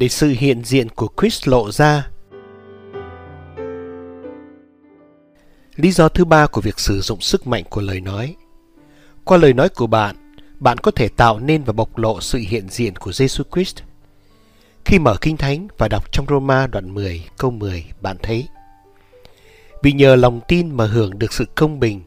[0.00, 2.08] để sự hiện diện của Christ lộ ra.
[5.76, 8.36] Lý do thứ ba của việc sử dụng sức mạnh của lời nói.
[9.24, 10.16] Qua lời nói của bạn,
[10.58, 13.76] bạn có thể tạo nên và bộc lộ sự hiện diện của Jesus Christ.
[14.84, 18.48] Khi mở Kinh Thánh và đọc trong Roma đoạn 10 câu 10, bạn thấy
[19.82, 22.02] Vì nhờ lòng tin mà hưởng được sự công bình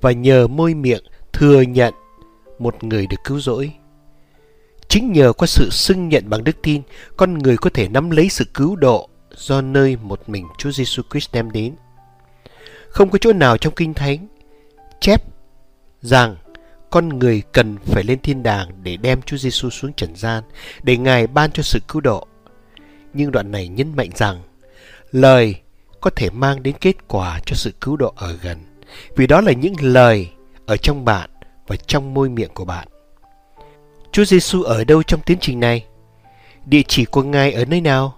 [0.00, 1.94] và nhờ môi miệng thừa nhận
[2.58, 3.72] một người được cứu rỗi.
[4.88, 6.82] Chính nhờ qua sự xưng nhận bằng đức tin,
[7.16, 11.02] con người có thể nắm lấy sự cứu độ do nơi một mình Chúa Giêsu
[11.10, 11.74] Christ đem đến.
[12.88, 14.28] Không có chỗ nào trong Kinh Thánh
[15.00, 15.22] chép
[16.00, 16.36] rằng
[16.90, 20.44] con người cần phải lên thiên đàng để đem Chúa Giêsu xuống trần gian,
[20.82, 22.26] để Ngài ban cho sự cứu độ.
[23.14, 24.42] Nhưng đoạn này nhấn mạnh rằng
[25.12, 25.54] lời
[26.00, 28.58] có thể mang đến kết quả cho sự cứu độ ở gần,
[29.16, 30.30] vì đó là những lời
[30.66, 31.30] ở trong bạn
[31.66, 32.88] và trong môi miệng của bạn.
[34.18, 35.84] Chúa Giêsu ở đâu trong tiến trình này?
[36.66, 38.16] Địa chỉ của Ngài ở nơi nào?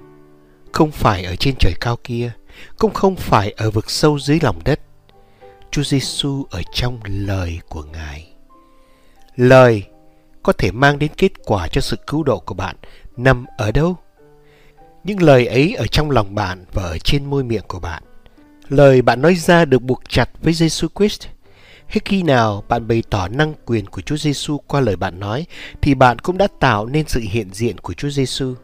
[0.73, 2.33] Không phải ở trên trời cao kia,
[2.79, 4.81] cũng không phải ở vực sâu dưới lòng đất.
[5.70, 8.29] Chúa Giêsu ở trong lời của Ngài.
[9.36, 9.83] Lời
[10.42, 12.77] có thể mang đến kết quả cho sự cứu độ của bạn
[13.17, 13.97] nằm ở đâu?
[15.05, 18.03] Những lời ấy ở trong lòng bạn và ở trên môi miệng của bạn.
[18.69, 21.27] Lời bạn nói ra được buộc chặt với Giêsu Christ.
[21.90, 25.46] Hết khi nào bạn bày tỏ năng quyền của Chúa Giêsu qua lời bạn nói,
[25.83, 28.55] thì bạn cũng đã tạo nên sự hiện diện của Chúa Giêsu.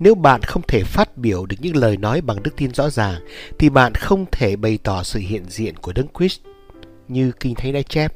[0.00, 3.20] Nếu bạn không thể phát biểu được những lời nói bằng đức tin rõ ràng,
[3.58, 6.40] thì bạn không thể bày tỏ sự hiện diện của Đấng Christ
[7.08, 8.14] như Kinh Thánh đã chép.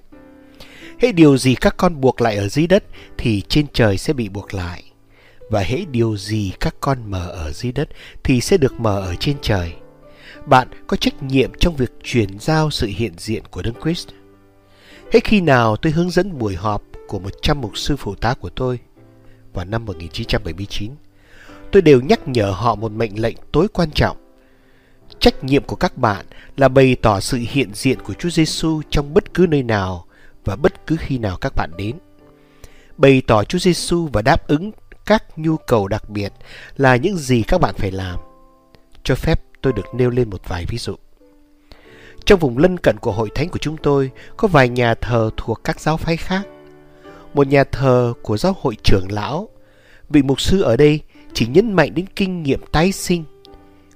[0.99, 2.85] Hễ điều gì các con buộc lại ở dưới đất,
[3.19, 4.83] thì trên trời sẽ bị buộc lại.
[5.51, 7.89] Và hễ điều gì các con mở ở dưới đất,
[8.25, 9.73] thì sẽ được mở ở trên trời.
[10.47, 14.09] Bạn có trách nhiệm trong việc truyền giao sự hiện diện của Đấng Christ.
[15.13, 18.49] Hết khi nào tôi hướng dẫn buổi họp của 100 mục sư phụ tá của
[18.49, 18.79] tôi
[19.53, 20.93] vào năm 1979,
[21.73, 24.17] tôi đều nhắc nhở họ một mệnh lệnh tối quan trọng.
[25.19, 29.15] Trách nhiệm của các bạn là bày tỏ sự hiện diện của Chúa Giêsu trong
[29.15, 30.07] bất cứ nơi nào
[30.45, 31.97] và bất cứ khi nào các bạn đến.
[32.97, 34.71] Bày tỏ Chúa Giêsu và đáp ứng
[35.07, 36.33] các nhu cầu đặc biệt
[36.77, 38.19] là những gì các bạn phải làm.
[39.03, 40.95] Cho phép tôi được nêu lên một vài ví dụ.
[42.25, 45.65] Trong vùng lân cận của hội thánh của chúng tôi có vài nhà thờ thuộc
[45.65, 46.43] các giáo phái khác.
[47.35, 49.49] Một nhà thờ của giáo hội trưởng lão,
[50.11, 51.01] vị mục sư ở đây
[51.35, 53.25] chỉ nhấn mạnh đến kinh nghiệm tái sinh.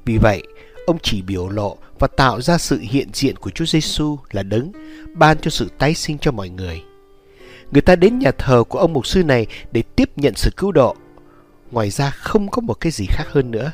[0.05, 0.43] Vì vậy,
[0.87, 4.73] ông chỉ biểu lộ và tạo ra sự hiện diện của Chúa Giêsu là đấng
[5.15, 6.83] ban cho sự tái sinh cho mọi người.
[7.73, 10.73] Người ta đến nhà thờ của ông mục sư này để tiếp nhận sự cứu
[10.73, 10.97] độ.
[11.71, 13.73] Ngoài ra không có một cái gì khác hơn nữa.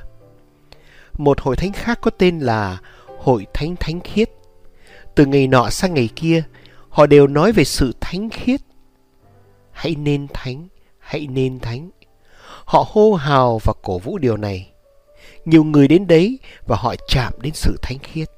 [1.19, 2.79] Một hội thánh khác có tên là
[3.19, 4.31] Hội Thánh Thánh Khiết.
[5.15, 6.43] Từ ngày nọ sang ngày kia,
[6.89, 8.61] họ đều nói về sự thánh khiết.
[9.73, 10.69] Hãy nên thánh,
[10.99, 11.91] hãy nên thánh.
[12.65, 14.71] Họ hô hào và cổ vũ điều này.
[15.45, 18.28] Nhiều người đến đấy và họ chạm đến sự thánh khiết.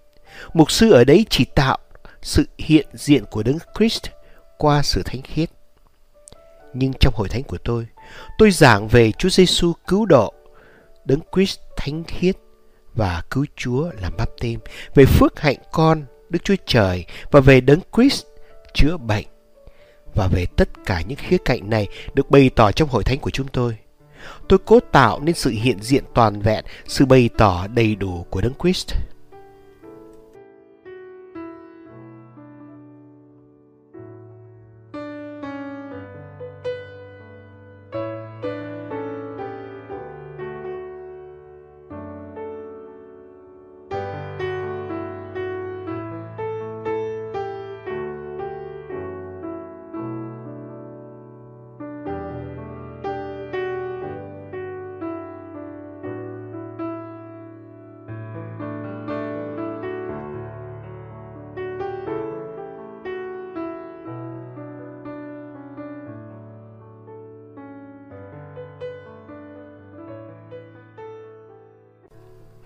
[0.55, 1.79] Mục sư ở đấy chỉ tạo
[2.23, 4.05] sự hiện diện của Đấng Christ
[4.59, 5.51] qua sự thánh khiết.
[6.75, 7.87] Nhưng trong hội thánh của tôi,
[8.39, 10.33] tôi giảng về Chúa Giêsu cứu độ,
[11.05, 12.37] Đấng Christ thánh khiết
[12.95, 14.61] và cứu Chúa làm báp têm,
[14.95, 16.05] về phước hạnh con
[16.35, 18.25] Đức Chúa Trời và về Đấng Christ
[18.75, 19.25] chữa bệnh.
[20.15, 23.31] Và về tất cả những khía cạnh này được bày tỏ trong hội thánh của
[23.31, 23.77] chúng tôi.
[24.49, 28.41] Tôi cố tạo nên sự hiện diện toàn vẹn, sự bày tỏ đầy đủ của
[28.41, 28.93] Đấng Christ.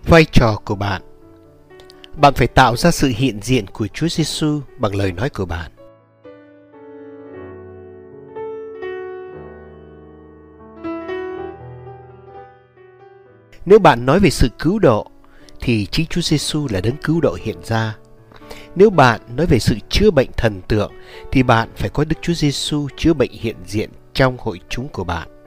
[0.09, 1.01] Vai trò của bạn
[2.15, 5.71] Bạn phải tạo ra sự hiện diện của Chúa Giêsu bằng lời nói của bạn.
[13.65, 15.07] Nếu bạn nói về sự cứu độ,
[15.61, 17.97] thì chính Chúa Giêsu là đấng cứu độ hiện ra.
[18.75, 20.91] Nếu bạn nói về sự chữa bệnh thần tượng,
[21.31, 25.03] thì bạn phải có Đức Chúa Giêsu chữa bệnh hiện diện trong hội chúng của
[25.03, 25.38] bạn.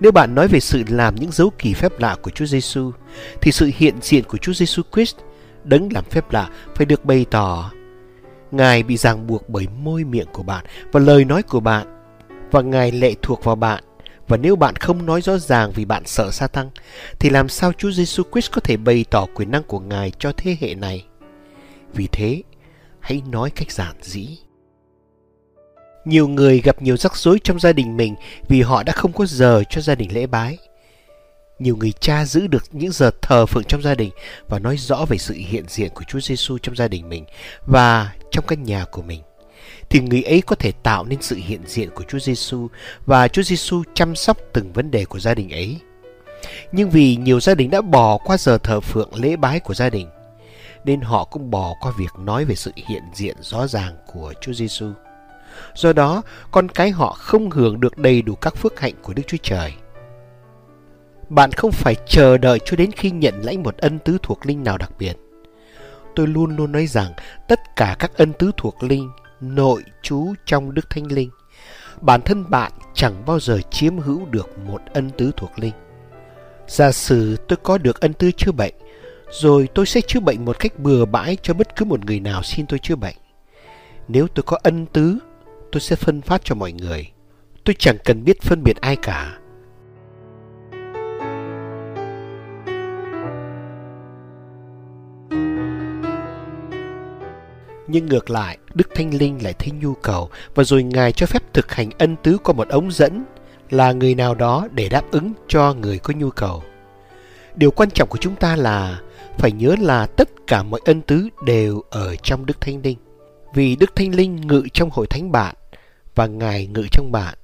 [0.00, 2.92] Nếu bạn nói về sự làm những dấu kỳ phép lạ của Chúa Giêsu,
[3.40, 5.16] thì sự hiện diện của Chúa Giêsu Christ
[5.64, 7.70] đấng làm phép lạ phải được bày tỏ.
[8.50, 11.86] Ngài bị ràng buộc bởi môi miệng của bạn và lời nói của bạn
[12.50, 13.84] và Ngài lệ thuộc vào bạn
[14.28, 16.70] Và nếu bạn không nói rõ ràng vì bạn sợ sa tăng,
[17.18, 20.32] thì làm sao Chúa Giêsu Christ có thể bày tỏ quyền năng của Ngài cho
[20.36, 21.06] thế hệ này?
[21.94, 22.42] Vì thế,
[23.00, 24.38] hãy nói cách giản dĩ.
[26.06, 28.14] Nhiều người gặp nhiều rắc rối trong gia đình mình
[28.48, 30.58] vì họ đã không có giờ cho gia đình lễ bái.
[31.58, 34.10] Nhiều người cha giữ được những giờ thờ phượng trong gia đình
[34.48, 37.24] và nói rõ về sự hiện diện của Chúa Giêsu trong gia đình mình
[37.66, 39.22] và trong căn nhà của mình
[39.90, 42.68] thì người ấy có thể tạo nên sự hiện diện của Chúa Giêsu
[43.06, 45.76] và Chúa Giêsu chăm sóc từng vấn đề của gia đình ấy.
[46.72, 49.90] Nhưng vì nhiều gia đình đã bỏ qua giờ thờ phượng lễ bái của gia
[49.90, 50.08] đình,
[50.84, 54.52] nên họ cũng bỏ qua việc nói về sự hiện diện rõ ràng của Chúa
[54.52, 54.92] Giêsu.
[55.74, 59.22] Do đó, con cái họ không hưởng được đầy đủ các phước hạnh của Đức
[59.26, 59.72] Chúa Trời.
[61.28, 64.64] Bạn không phải chờ đợi cho đến khi nhận lãnh một ân tứ thuộc linh
[64.64, 65.16] nào đặc biệt.
[66.14, 67.12] Tôi luôn luôn nói rằng
[67.48, 69.10] tất cả các ân tứ thuộc linh
[69.40, 71.30] nội trú trong Đức Thánh Linh.
[72.00, 75.72] Bản thân bạn chẳng bao giờ chiếm hữu được một ân tứ thuộc linh.
[76.68, 78.74] Giả sử tôi có được ân tứ chữa bệnh,
[79.30, 82.42] rồi tôi sẽ chữa bệnh một cách bừa bãi cho bất cứ một người nào
[82.42, 83.16] xin tôi chữa bệnh.
[84.08, 85.18] Nếu tôi có ân tứ,
[85.76, 87.10] tôi sẽ phân phát cho mọi người.
[87.64, 89.38] Tôi chẳng cần biết phân biệt ai cả
[97.88, 101.42] Nhưng ngược lại, Đức Thanh Linh lại thấy nhu cầu và rồi Ngài cho phép
[101.52, 103.24] thực hành ân tứ qua một ống dẫn
[103.70, 106.62] là người nào đó để đáp ứng cho người có nhu cầu.
[107.56, 109.00] Điều quan trọng của chúng ta là
[109.38, 112.98] phải nhớ là tất cả mọi ân tứ đều ở trong Đức Thanh Linh.
[113.54, 115.54] Vì Đức Thanh Linh ngự trong hội thánh bạn
[116.16, 117.38] và Ngài ngự trong bạn.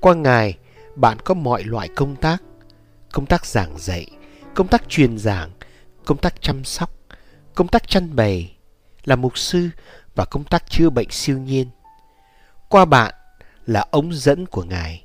[0.00, 0.54] Qua Ngài,
[0.96, 2.42] bạn có mọi loại công tác,
[3.12, 4.06] công tác giảng dạy,
[4.54, 5.50] công tác truyền giảng,
[6.04, 6.90] công tác chăm sóc,
[7.54, 8.56] công tác chăn bày,
[9.04, 9.68] là mục sư
[10.14, 11.68] và công tác chữa bệnh siêu nhiên.
[12.68, 13.14] Qua bạn
[13.66, 15.04] là ống dẫn của Ngài.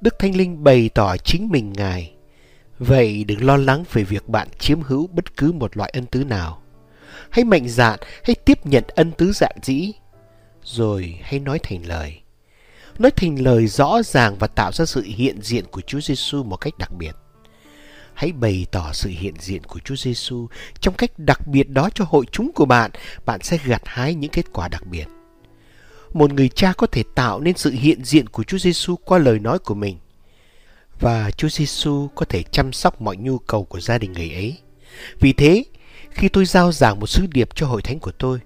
[0.00, 2.14] Đức Thanh Linh bày tỏ chính mình Ngài.
[2.78, 6.24] Vậy đừng lo lắng về việc bạn chiếm hữu bất cứ một loại ân tứ
[6.24, 6.62] nào.
[7.30, 9.92] Hãy mạnh dạn, hãy tiếp nhận ân tứ dạng dĩ,
[10.64, 12.19] rồi hãy nói thành lời.
[13.00, 16.56] Nói thành lời rõ ràng và tạo ra sự hiện diện của Chúa Giêsu một
[16.56, 17.16] cách đặc biệt.
[18.14, 20.46] Hãy bày tỏ sự hiện diện của Chúa Giêsu
[20.80, 22.90] trong cách đặc biệt đó cho hội chúng của bạn,
[23.26, 25.04] bạn sẽ gặt hái những kết quả đặc biệt.
[26.12, 29.38] Một người cha có thể tạo nên sự hiện diện của Chúa Giêsu qua lời
[29.38, 29.98] nói của mình.
[31.00, 34.58] Và Chúa Giêsu có thể chăm sóc mọi nhu cầu của gia đình người ấy.
[35.20, 35.64] Vì thế,
[36.10, 38.40] khi tôi giao giảng một sứ điệp cho hội thánh của tôi,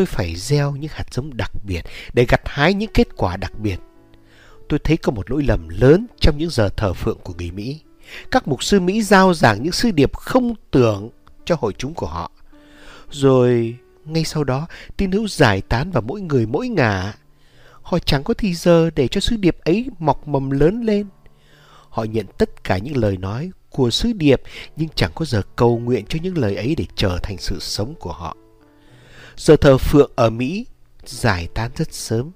[0.00, 3.52] tôi phải gieo những hạt giống đặc biệt để gặt hái những kết quả đặc
[3.58, 3.76] biệt.
[4.68, 7.80] Tôi thấy có một lỗi lầm lớn trong những giờ thờ phượng của người Mỹ
[8.30, 11.10] các mục sư Mỹ giao giảng những sứ điệp không tưởng
[11.44, 12.30] cho hội chúng của họ.
[13.10, 14.66] Rồi ngay sau đó
[14.96, 17.14] tin hữu giải tán vào mỗi người mỗi ngả.
[17.82, 21.06] Họ chẳng có thì giờ để cho sứ điệp ấy mọc mầm lớn lên.
[21.88, 24.42] Họ nhận tất cả những lời nói của sứ điệp
[24.76, 27.94] nhưng chẳng có giờ cầu nguyện cho những lời ấy để trở thành sự sống
[28.00, 28.36] của họ.
[29.40, 30.66] Giờ thờ phượng ở Mỹ
[31.04, 32.30] giải tán rất sớm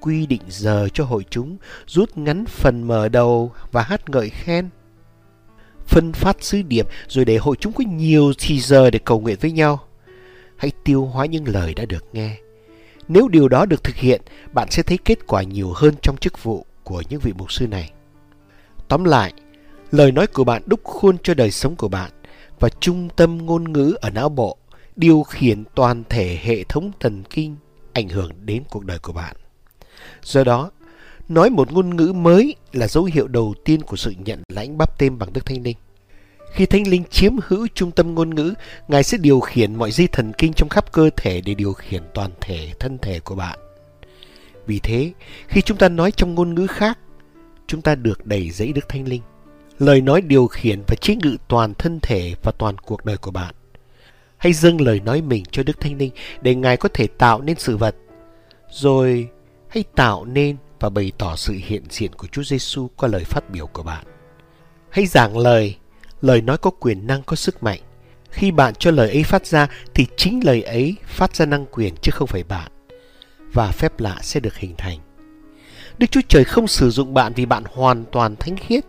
[0.00, 4.68] quy định giờ cho hội chúng, rút ngắn phần mở đầu và hát ngợi khen
[5.86, 9.36] phân phát sứ điệp rồi để hội chúng có nhiều thì giờ để cầu nguyện
[9.40, 9.80] với nhau.
[10.56, 12.36] Hãy tiêu hóa những lời đã được nghe.
[13.08, 14.22] Nếu điều đó được thực hiện,
[14.52, 17.66] bạn sẽ thấy kết quả nhiều hơn trong chức vụ của những vị mục sư
[17.66, 17.92] này.
[18.88, 19.32] Tóm lại,
[19.90, 22.10] lời nói của bạn đúc khuôn cho đời sống của bạn
[22.60, 24.58] và trung tâm ngôn ngữ ở não bộ
[24.96, 27.56] điều khiển toàn thể hệ thống thần kinh
[27.92, 29.36] ảnh hưởng đến cuộc đời của bạn.
[30.22, 30.70] Do đó,
[31.28, 34.98] Nói một ngôn ngữ mới là dấu hiệu đầu tiên của sự nhận lãnh bắp
[34.98, 35.76] tên bằng Đức Thánh Linh.
[36.52, 38.54] Khi Thánh Linh chiếm hữu trung tâm ngôn ngữ,
[38.88, 42.02] Ngài sẽ điều khiển mọi dây thần kinh trong khắp cơ thể để điều khiển
[42.14, 43.58] toàn thể thân thể của bạn.
[44.66, 45.12] Vì thế,
[45.48, 46.98] khi chúng ta nói trong ngôn ngữ khác,
[47.66, 49.22] chúng ta được đầy dẫy Đức Thánh Linh.
[49.78, 53.30] Lời nói điều khiển và chế ngự toàn thân thể và toàn cuộc đời của
[53.30, 53.54] bạn.
[54.44, 56.10] Hãy dâng lời nói mình cho Đức Thánh Linh
[56.40, 57.96] để Ngài có thể tạo nên sự vật.
[58.70, 59.28] Rồi
[59.68, 63.50] hãy tạo nên và bày tỏ sự hiện diện của Chúa Giêsu qua lời phát
[63.50, 64.04] biểu của bạn.
[64.90, 65.76] Hãy giảng lời,
[66.22, 67.80] lời nói có quyền năng có sức mạnh.
[68.30, 71.94] Khi bạn cho lời ấy phát ra thì chính lời ấy phát ra năng quyền
[72.02, 72.72] chứ không phải bạn.
[73.52, 74.98] Và phép lạ sẽ được hình thành.
[75.98, 78.84] Đức Chúa Trời không sử dụng bạn vì bạn hoàn toàn thánh khiết.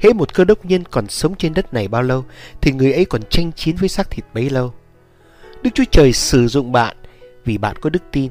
[0.00, 2.24] Hễ một cơ đốc nhân còn sống trên đất này bao lâu
[2.60, 4.74] thì người ấy còn tranh chiến với xác thịt bấy lâu.
[5.62, 6.96] Đức Chúa Trời sử dụng bạn
[7.44, 8.30] vì bạn có đức tin.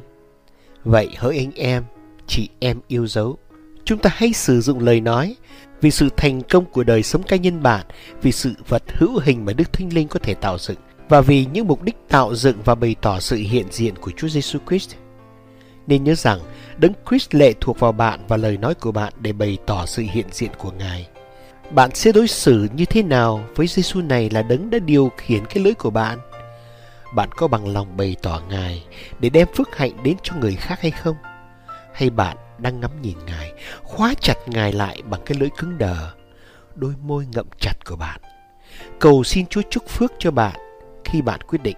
[0.84, 1.84] Vậy hỡi anh em,
[2.28, 3.38] chị em yêu dấu.
[3.86, 5.36] Chúng ta hãy sử dụng lời nói
[5.82, 7.86] vì sự thành công của đời sống cá nhân bạn,
[8.22, 10.78] vì sự vật hữu hình mà Đức Thánh Linh có thể tạo dựng
[11.10, 14.28] và vì những mục đích tạo dựng và bày tỏ sự hiện diện của Chúa
[14.28, 14.96] Giêsu Christ.
[15.88, 16.40] Nên nhớ rằng
[16.78, 20.04] Đấng Christ lệ thuộc vào bạn và lời nói của bạn để bày tỏ sự
[20.12, 21.08] hiện diện của Ngài.
[21.72, 25.46] Bạn sẽ đối xử như thế nào với Giêsu này là đấng đã điều khiển
[25.46, 26.20] cái lưỡi của bạn?
[27.16, 28.84] Bạn có bằng lòng bày tỏ Ngài
[29.20, 31.16] để đem phước hạnh đến cho người khác hay không?
[31.94, 33.52] Hay bạn đang ngắm nhìn Ngài,
[33.84, 36.12] khóa chặt Ngài lại bằng cái lưỡi cứng đờ,
[36.76, 38.22] đôi môi ngậm chặt của bạn?
[39.00, 40.56] Cầu xin Chúa chúc phước cho bạn
[41.06, 41.78] khi bạn quyết định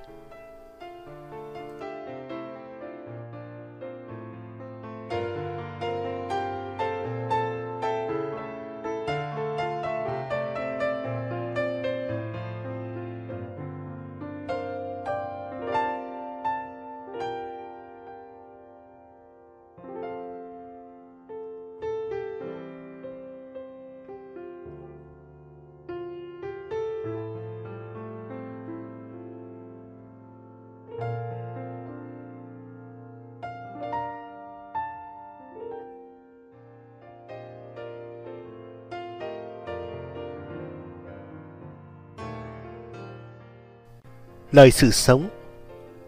[44.57, 45.29] Lời sự sống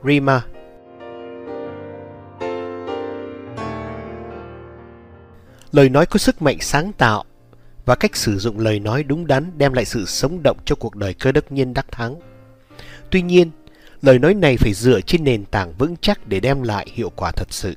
[0.03, 0.41] Rima
[5.71, 7.23] Lời nói có sức mạnh sáng tạo
[7.85, 10.95] và cách sử dụng lời nói đúng đắn đem lại sự sống động cho cuộc
[10.95, 12.15] đời cơ đốc nhân đắc thắng.
[13.09, 13.51] Tuy nhiên,
[14.01, 17.31] lời nói này phải dựa trên nền tảng vững chắc để đem lại hiệu quả
[17.31, 17.75] thật sự.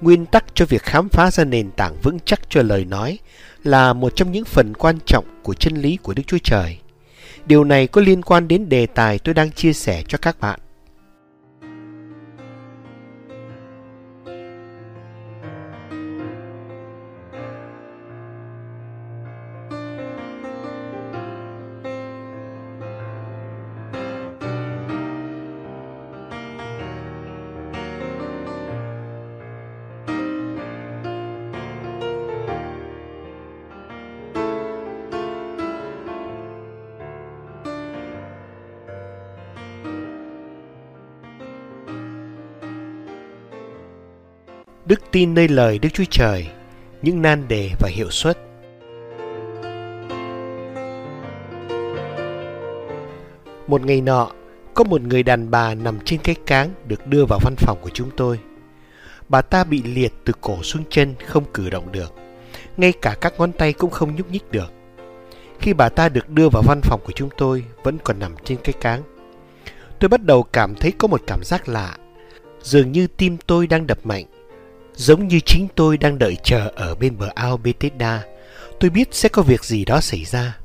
[0.00, 3.18] Nguyên tắc cho việc khám phá ra nền tảng vững chắc cho lời nói
[3.64, 6.78] là một trong những phần quan trọng của chân lý của Đức Chúa Trời.
[7.46, 10.58] Điều này có liên quan đến đề tài tôi đang chia sẻ cho các bạn.
[44.86, 46.46] Đức tin nơi lời Đức Chúa Trời,
[47.02, 48.38] những nan đề và hiệu suất.
[53.66, 54.30] Một ngày nọ,
[54.74, 57.90] có một người đàn bà nằm trên cái cáng được đưa vào văn phòng của
[57.90, 58.38] chúng tôi.
[59.28, 62.14] Bà ta bị liệt từ cổ xuống chân không cử động được.
[62.76, 64.72] Ngay cả các ngón tay cũng không nhúc nhích được.
[65.60, 68.58] Khi bà ta được đưa vào văn phòng của chúng tôi vẫn còn nằm trên
[68.64, 69.02] cái cáng.
[69.98, 71.96] Tôi bắt đầu cảm thấy có một cảm giác lạ.
[72.62, 74.24] Dường như tim tôi đang đập mạnh
[74.96, 78.24] Giống như chính tôi đang đợi chờ ở bên bờ ao Bethesda,
[78.80, 80.58] tôi biết sẽ có việc gì đó xảy ra.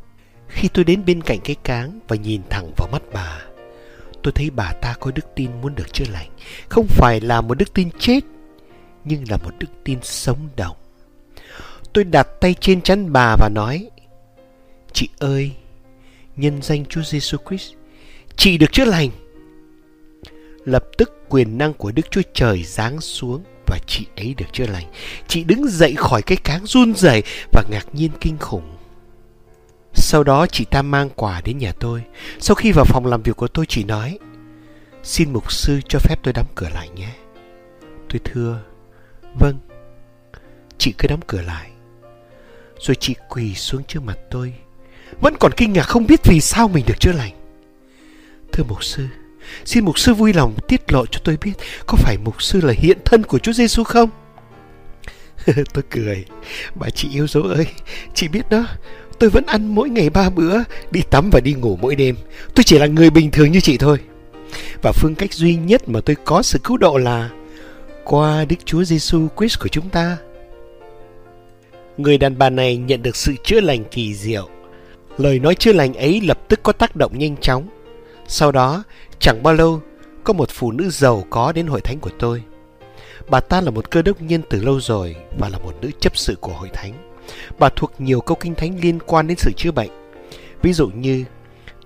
[0.47, 3.41] Khi tôi đến bên cạnh cái cáng và nhìn thẳng vào mắt bà,
[4.23, 6.29] tôi thấy bà ta có đức tin muốn được chữa lành.
[6.69, 8.19] Không phải là một đức tin chết,
[9.05, 10.77] nhưng là một đức tin sống động.
[11.93, 13.89] Tôi đặt tay trên chắn bà và nói,
[14.93, 15.51] Chị ơi,
[16.35, 17.73] nhân danh Chúa Giêsu Christ,
[18.35, 19.09] chị được chữa lành.
[20.65, 24.65] Lập tức quyền năng của Đức Chúa Trời giáng xuống và chị ấy được chữa
[24.67, 24.85] lành.
[25.27, 28.75] Chị đứng dậy khỏi cái cáng run rẩy và ngạc nhiên kinh khủng.
[29.93, 32.03] Sau đó chị ta mang quà đến nhà tôi.
[32.39, 34.19] Sau khi vào phòng làm việc của tôi chị nói
[35.03, 37.09] Xin mục sư cho phép tôi đóng cửa lại nhé.
[38.09, 38.61] Tôi thưa
[39.39, 39.59] Vâng.
[40.77, 41.69] Chị cứ đóng cửa lại.
[42.79, 44.53] Rồi chị quỳ xuống trước mặt tôi.
[45.21, 47.33] Vẫn còn kinh ngạc không biết vì sao mình được chữa lành.
[48.51, 49.07] Thưa mục sư,
[49.65, 51.53] Xin mục sư vui lòng tiết lộ cho tôi biết
[51.86, 54.10] có phải mục sư là hiện thân của Chúa Giêsu không?
[55.74, 56.25] tôi cười.
[56.75, 57.65] Bà chị yêu dấu ơi,
[58.13, 58.65] chị biết đó,
[59.20, 60.58] tôi vẫn ăn mỗi ngày ba bữa,
[60.91, 62.15] đi tắm và đi ngủ mỗi đêm.
[62.55, 63.98] Tôi chỉ là người bình thường như chị thôi.
[64.81, 67.29] Và phương cách duy nhất mà tôi có sự cứu độ là
[68.03, 70.17] qua Đức Chúa Giêsu Christ của chúng ta.
[71.98, 74.50] Người đàn bà này nhận được sự chữa lành kỳ diệu.
[75.17, 77.67] Lời nói chữa lành ấy lập tức có tác động nhanh chóng.
[78.27, 78.84] Sau đó,
[79.21, 79.81] Chẳng bao lâu,
[80.23, 82.43] có một phụ nữ giàu có đến hội thánh của tôi.
[83.29, 86.17] Bà ta là một cơ đốc nhân từ lâu rồi và là một nữ chấp
[86.17, 86.93] sự của hội thánh.
[87.59, 89.89] Bà thuộc nhiều câu kinh thánh liên quan đến sự chữa bệnh.
[90.61, 91.25] Ví dụ như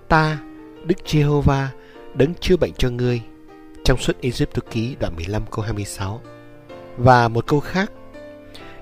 [0.08, 0.38] Ta,
[0.84, 1.70] Đức Giê-hô-va,
[2.14, 3.22] đấng chữa bệnh cho ngươi
[3.84, 6.20] trong suốt Egypto ký đoạn 15 câu 26.
[6.96, 7.92] Và một câu khác,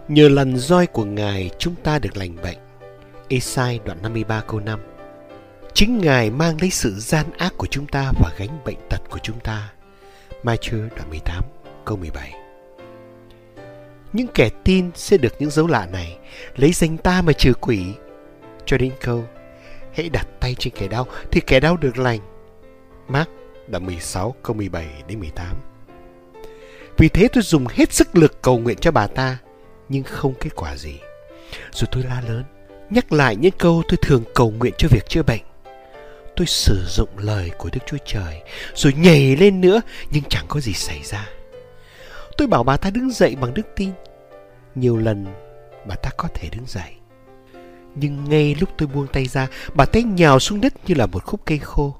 [0.08, 2.58] nhờ lần roi của Ngài chúng ta được lành bệnh.
[3.28, 4.80] Esai đoạn 53 câu 5.
[5.74, 9.18] Chính Ngài mang lấy sự gian ác của chúng ta và gánh bệnh tật của
[9.22, 9.72] chúng ta.
[10.42, 11.44] Matthew đoạn 18
[11.84, 12.32] câu 17
[14.12, 16.18] Những kẻ tin sẽ được những dấu lạ này,
[16.56, 17.84] lấy danh ta mà trừ quỷ.
[18.66, 19.24] Cho đến câu,
[19.94, 22.20] hãy đặt tay trên kẻ đau thì kẻ đau được lành.
[23.08, 23.30] Mark
[23.68, 25.56] đoạn 16 câu 17 đến 18
[26.96, 29.38] Vì thế tôi dùng hết sức lực cầu nguyện cho bà ta,
[29.88, 30.98] nhưng không kết quả gì.
[31.72, 32.44] Rồi tôi la lớn,
[32.90, 35.42] nhắc lại những câu tôi thường cầu nguyện cho việc chữa bệnh.
[36.36, 38.42] Tôi sử dụng lời của Đức Chúa Trời,
[38.74, 41.28] rồi nhảy lên nữa, nhưng chẳng có gì xảy ra.
[42.38, 43.90] Tôi bảo bà ta đứng dậy bằng đức tin.
[44.74, 45.26] Nhiều lần
[45.86, 46.94] bà ta có thể đứng dậy.
[47.94, 51.24] Nhưng ngay lúc tôi buông tay ra, bà ta nhào xuống đất như là một
[51.24, 51.96] khúc cây khô.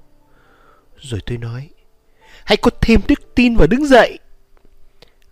[0.97, 1.71] Rồi tôi nói,
[2.45, 4.19] hãy có thêm đức tin và đứng dậy.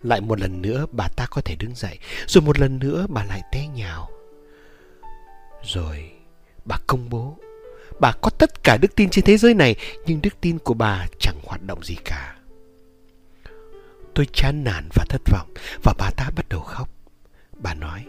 [0.01, 3.23] Lại một lần nữa bà ta có thể đứng dậy, rồi một lần nữa bà
[3.23, 4.09] lại té nhào.
[5.63, 6.11] Rồi
[6.65, 7.37] bà công bố,
[8.03, 11.05] bà có tất cả đức tin trên thế giới này, nhưng đức tin của bà
[11.19, 12.35] chẳng hoạt động gì cả.
[14.13, 16.89] Tôi chán nản và thất vọng và bà ta bắt đầu khóc.
[17.59, 18.05] Bà nói,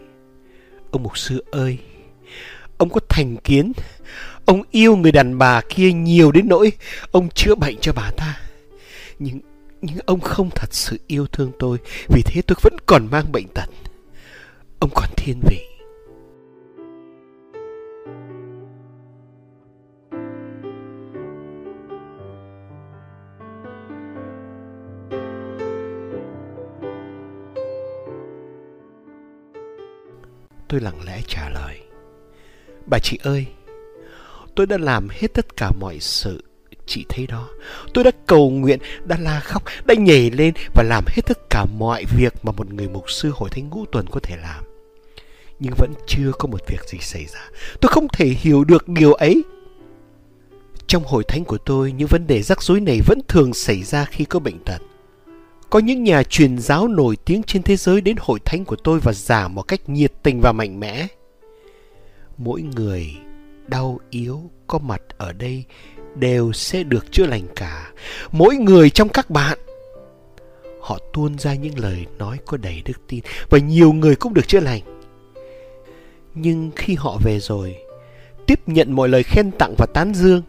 [0.91, 1.77] ông mục sư ơi,
[2.77, 3.71] ông có thành kiến,
[4.45, 6.71] ông yêu người đàn bà kia nhiều đến nỗi
[7.11, 8.39] ông chữa bệnh cho bà ta.
[9.19, 9.39] Nhưng
[9.81, 13.47] nhưng ông không thật sự yêu thương tôi, vì thế tôi vẫn còn mang bệnh
[13.47, 13.69] tật.
[14.79, 15.74] Ông còn thiên vị.
[30.75, 31.79] Tôi lặng lẽ trả lời.
[32.85, 33.45] Bà chị ơi,
[34.55, 36.43] tôi đã làm hết tất cả mọi sự
[36.85, 37.49] chị thấy đó.
[37.93, 41.65] Tôi đã cầu nguyện, đã la khóc, đã nhảy lên và làm hết tất cả
[41.77, 44.63] mọi việc mà một người mục sư hội thánh ngũ tuần có thể làm.
[45.59, 47.49] Nhưng vẫn chưa có một việc gì xảy ra.
[47.81, 49.43] Tôi không thể hiểu được điều ấy.
[50.87, 54.05] Trong hội thánh của tôi, những vấn đề rắc rối này vẫn thường xảy ra
[54.05, 54.81] khi có bệnh tật.
[55.75, 58.99] Có những nhà truyền giáo nổi tiếng trên thế giới đến hội thánh của tôi
[58.99, 61.07] và giảng một cách nhiệt tình và mạnh mẽ.
[62.37, 63.15] Mỗi người
[63.67, 65.63] đau yếu có mặt ở đây
[66.15, 67.91] đều sẽ được chữa lành cả.
[68.31, 69.57] Mỗi người trong các bạn
[70.81, 74.47] họ tuôn ra những lời nói có đầy đức tin và nhiều người cũng được
[74.47, 74.81] chữa lành.
[76.33, 77.75] Nhưng khi họ về rồi,
[78.45, 80.41] tiếp nhận mọi lời khen tặng và tán dương,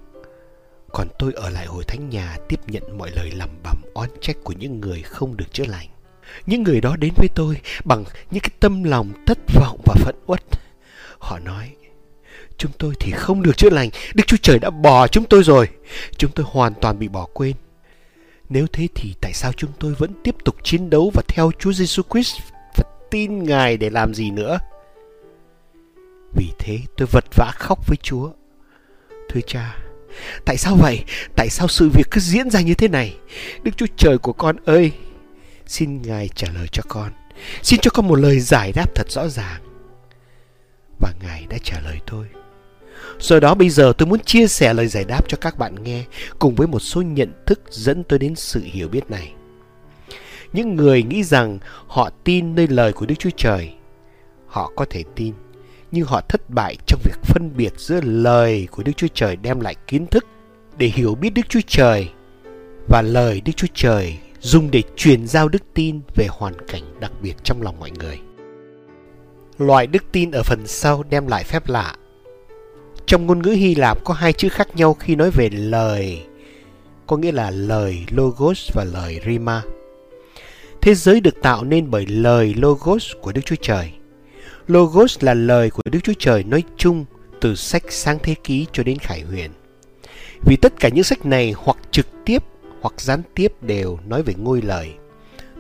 [0.97, 4.37] còn tôi ở lại hội thánh nhà tiếp nhận mọi lời lầm bầm oán trách
[4.45, 5.89] của những người không được chữa lành.
[6.47, 10.15] Những người đó đến với tôi bằng những cái tâm lòng thất vọng và phẫn
[10.27, 10.43] uất.
[11.19, 11.71] Họ nói,
[12.59, 15.69] chúng tôi thì không được chữa lành, Đức Chúa Trời đã bỏ chúng tôi rồi.
[16.17, 17.57] Chúng tôi hoàn toàn bị bỏ quên.
[18.49, 21.73] Nếu thế thì tại sao chúng tôi vẫn tiếp tục chiến đấu và theo Chúa
[21.73, 22.37] Giêsu Christ
[22.77, 24.59] và tin Ngài để làm gì nữa?
[26.37, 28.31] Vì thế tôi vật vã khóc với Chúa.
[29.29, 29.77] Thưa cha,
[30.45, 31.05] Tại sao vậy?
[31.37, 33.17] Tại sao sự việc cứ diễn ra như thế này?
[33.63, 34.93] Đức Chúa Trời của con ơi!
[35.67, 37.13] Xin Ngài trả lời cho con.
[37.63, 39.63] Xin cho con một lời giải đáp thật rõ ràng.
[41.01, 42.27] Và Ngài đã trả lời tôi.
[43.21, 46.05] Do đó bây giờ tôi muốn chia sẻ lời giải đáp cho các bạn nghe
[46.39, 49.33] cùng với một số nhận thức dẫn tôi đến sự hiểu biết này.
[50.53, 53.75] Những người nghĩ rằng họ tin nơi lời của Đức Chúa Trời,
[54.47, 55.33] họ có thể tin
[55.91, 59.61] nhưng họ thất bại trong việc phân biệt giữa lời của Đức Chúa Trời đem
[59.61, 60.27] lại kiến thức
[60.79, 62.09] để hiểu biết Đức Chúa Trời
[62.89, 67.13] và lời Đức Chúa Trời dùng để truyền giao đức tin về hoàn cảnh đặc
[67.23, 68.19] biệt trong lòng mọi người.
[69.59, 71.95] Loại đức tin ở phần sau đem lại phép lạ.
[73.07, 76.21] Trong ngôn ngữ Hy Lạp có hai chữ khác nhau khi nói về lời,
[77.07, 79.63] có nghĩa là lời Logos và lời Rima.
[80.81, 83.93] Thế giới được tạo nên bởi lời Logos của Đức Chúa Trời.
[84.69, 87.05] Logos là lời của Đức Chúa Trời nói chung
[87.41, 89.51] từ sách Sáng Thế Ký cho đến Khải Huyền.
[90.47, 92.43] Vì tất cả những sách này hoặc trực tiếp
[92.81, 94.91] hoặc gián tiếp đều nói về ngôi lời,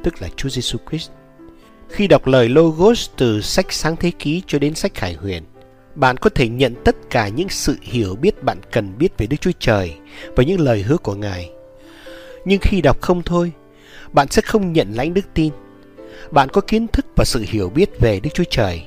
[0.02, 1.10] tức là Chúa Giêsu Christ.
[1.88, 5.42] Khi đọc lời Logos từ sách Sáng Thế Ký cho đến sách Khải Huyền,
[5.94, 9.36] bạn có thể nhận tất cả những sự hiểu biết bạn cần biết về Đức
[9.40, 9.94] Chúa Trời
[10.36, 11.50] và những lời hứa của Ngài.
[12.44, 13.52] Nhưng khi đọc không thôi,
[14.12, 15.52] bạn sẽ không nhận lãnh đức tin.
[16.30, 18.82] Bạn có kiến thức và sự hiểu biết về Đức Chúa Trời,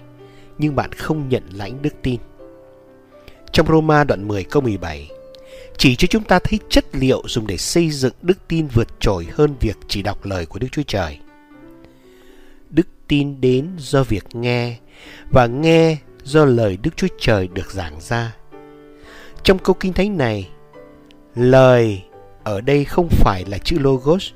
[0.60, 2.20] nhưng bạn không nhận lãnh đức tin.
[3.52, 5.10] Trong Roma đoạn 10 câu 17,
[5.78, 9.28] chỉ cho chúng ta thấy chất liệu dùng để xây dựng đức tin vượt trội
[9.32, 11.20] hơn việc chỉ đọc lời của Đức Chúa Trời.
[12.70, 14.78] Đức tin đến do việc nghe
[15.32, 18.36] và nghe do lời Đức Chúa Trời được giảng ra.
[19.44, 20.50] Trong câu kinh thánh này,
[21.36, 22.04] lời
[22.44, 24.30] ở đây không phải là chữ logos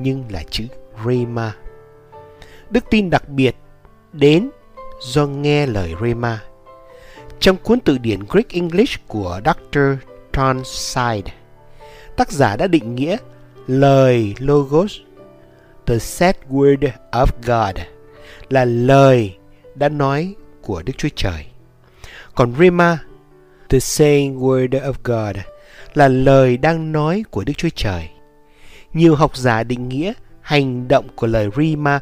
[0.00, 0.64] nhưng là chữ
[1.06, 1.54] rema.
[2.70, 3.56] Đức tin đặc biệt
[4.12, 4.50] đến
[5.00, 6.40] do nghe lời Rema.
[7.40, 9.80] Trong cuốn từ điển Greek English của Dr.
[10.32, 11.32] Tonside,
[12.16, 13.16] tác giả đã định nghĩa
[13.66, 14.96] lời Logos,
[15.86, 17.76] the said word of God,
[18.48, 19.36] là lời
[19.74, 21.46] đã nói của Đức Chúa Trời.
[22.34, 22.98] Còn Rema,
[23.68, 25.36] the saying word of God,
[25.94, 28.08] là lời đang nói của Đức Chúa Trời.
[28.92, 30.12] Nhiều học giả định nghĩa
[30.48, 32.00] Hành động của lời Rima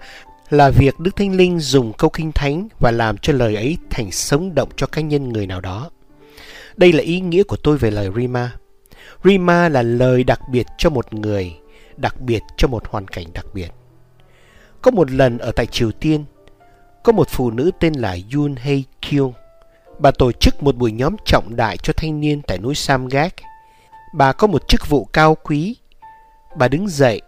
[0.50, 4.10] là việc Đức Thánh Linh dùng câu kinh thánh và làm cho lời ấy thành
[4.10, 5.90] sống động cho cá nhân người nào đó.
[6.76, 8.52] Đây là ý nghĩa của tôi về lời Rima.
[9.24, 11.56] Rima là lời đặc biệt cho một người,
[11.96, 13.68] đặc biệt cho một hoàn cảnh đặc biệt.
[14.82, 16.24] Có một lần ở tại Triều Tiên,
[17.02, 19.32] có một phụ nữ tên là Yoon Hae Kyung.
[19.98, 23.34] Bà tổ chức một buổi nhóm trọng đại cho thanh niên tại núi Samgak.
[24.14, 25.76] Bà có một chức vụ cao quý.
[26.56, 27.20] Bà đứng dậy,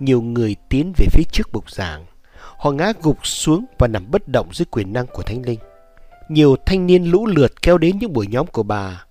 [0.00, 2.04] nhiều người tiến về phía trước bục giảng.
[2.62, 5.58] Họ ngã gục xuống và nằm bất động dưới quyền năng của Thánh Linh.
[6.28, 9.04] Nhiều thanh niên lũ lượt kéo đến những buổi nhóm của bà.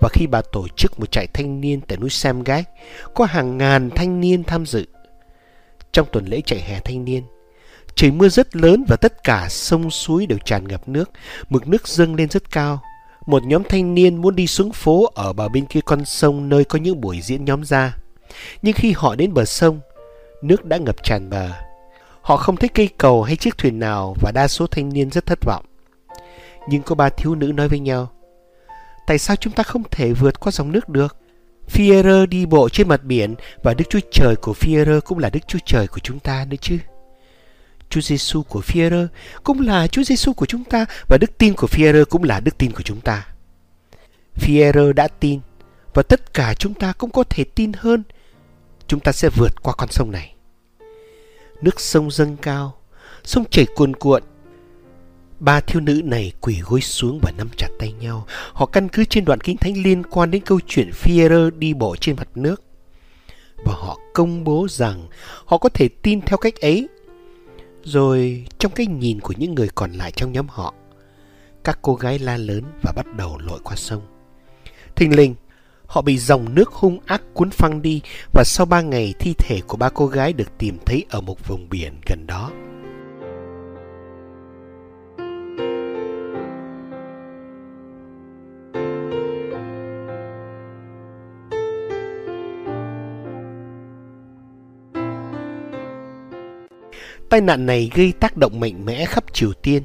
[0.00, 2.68] Và khi bà tổ chức một trại thanh niên tại núi Samgak,
[3.14, 4.84] có hàng ngàn thanh niên tham dự.
[5.92, 7.22] Trong tuần lễ chạy hè thanh niên,
[7.94, 11.10] trời mưa rất lớn và tất cả sông suối đều tràn ngập nước,
[11.48, 12.80] mực nước dâng lên rất cao.
[13.26, 16.64] Một nhóm thanh niên muốn đi xuống phố ở bờ bên kia con sông nơi
[16.64, 17.96] có những buổi diễn nhóm ra.
[18.62, 19.80] Nhưng khi họ đến bờ sông,
[20.42, 21.71] nước đã ngập tràn bờ.
[22.22, 25.26] Họ không thấy cây cầu hay chiếc thuyền nào và đa số thanh niên rất
[25.26, 25.64] thất vọng.
[26.68, 28.10] Nhưng có ba thiếu nữ nói với nhau,
[29.06, 31.16] Tại sao chúng ta không thể vượt qua dòng nước được?
[31.72, 35.40] Fierre đi bộ trên mặt biển và Đức Chúa Trời của Fierre cũng là Đức
[35.48, 36.78] Chúa Trời của chúng ta nữa chứ.
[37.88, 39.06] Chúa Giêsu của Fierre
[39.44, 42.58] cũng là Chúa Giêsu của chúng ta và đức tin của Fierre cũng là đức
[42.58, 43.26] tin của chúng ta.
[44.36, 45.40] Fierre đã tin
[45.94, 48.02] và tất cả chúng ta cũng có thể tin hơn.
[48.86, 50.31] Chúng ta sẽ vượt qua con sông này.
[51.62, 52.74] Nước sông dâng cao,
[53.24, 54.22] sông chảy cuồn cuộn
[55.40, 58.26] Ba thiếu nữ này quỳ gối xuống và nắm chặt tay nhau.
[58.52, 61.96] Họ căn cứ trên đoạn kinh thánh liên quan đến câu chuyện Führer đi bộ
[61.96, 62.62] trên mặt nước.
[63.64, 65.08] Và họ công bố rằng
[65.44, 66.88] họ có thể tin theo cách ấy.
[67.84, 70.74] Rồi trong cái nhìn của những người còn lại trong nhóm họ,
[71.64, 74.02] các cô gái la lớn và bắt đầu lội qua sông.
[74.96, 75.34] Thình linh,
[75.92, 78.00] họ bị dòng nước hung ác cuốn phăng đi
[78.32, 81.48] và sau ba ngày thi thể của ba cô gái được tìm thấy ở một
[81.48, 82.50] vùng biển gần đó.
[97.30, 99.82] Tai nạn này gây tác động mạnh mẽ khắp Triều Tiên.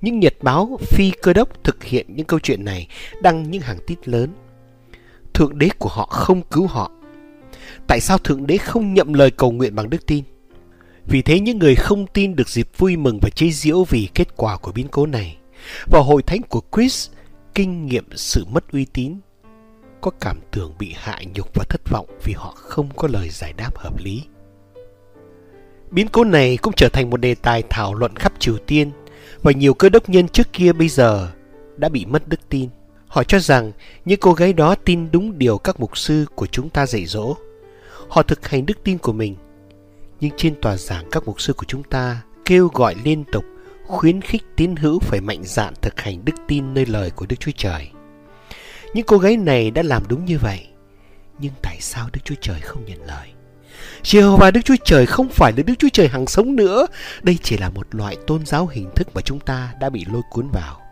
[0.00, 2.88] Những nhật báo phi cơ đốc thực hiện những câu chuyện này
[3.22, 4.30] đăng những hàng tít lớn.
[5.34, 6.90] Thượng đế của họ không cứu họ.
[7.86, 10.24] Tại sao Thượng đế không nhậm lời cầu nguyện bằng đức tin?
[11.06, 14.36] Vì thế những người không tin được dịp vui mừng và chế giễu vì kết
[14.36, 15.36] quả của biến cố này.
[15.86, 17.08] Và hội thánh của Chris
[17.54, 19.16] kinh nghiệm sự mất uy tín,
[20.00, 23.52] có cảm tưởng bị hại nhục và thất vọng vì họ không có lời giải
[23.52, 24.22] đáp hợp lý.
[25.90, 28.90] Biến cố này cũng trở thành một đề tài thảo luận khắp Triều Tiên
[29.42, 31.28] và nhiều cơ đốc nhân trước kia bây giờ
[31.76, 32.68] đã bị mất đức tin.
[33.10, 33.72] Họ cho rằng
[34.04, 37.36] những cô gái đó tin đúng điều các mục sư của chúng ta dạy dỗ.
[38.08, 39.36] Họ thực hành đức tin của mình.
[40.20, 43.44] Nhưng trên tòa giảng các mục sư của chúng ta kêu gọi liên tục,
[43.86, 47.40] khuyến khích tín hữu phải mạnh dạn thực hành đức tin nơi lời của Đức
[47.40, 47.90] Chúa Trời.
[48.94, 50.66] Những cô gái này đã làm đúng như vậy.
[51.38, 53.28] Nhưng tại sao Đức Chúa Trời không nhận lời?
[54.02, 56.86] Jehovah Đức Chúa Trời không phải là Đức Chúa Trời hằng sống nữa.
[57.22, 60.22] Đây chỉ là một loại tôn giáo hình thức mà chúng ta đã bị lôi
[60.30, 60.89] cuốn vào.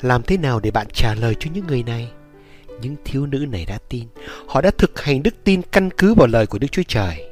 [0.00, 2.10] Làm thế nào để bạn trả lời cho những người này?
[2.80, 4.04] Những thiếu nữ này đã tin.
[4.46, 7.24] Họ đã thực hành đức tin căn cứ vào lời của Đức Chúa Trời.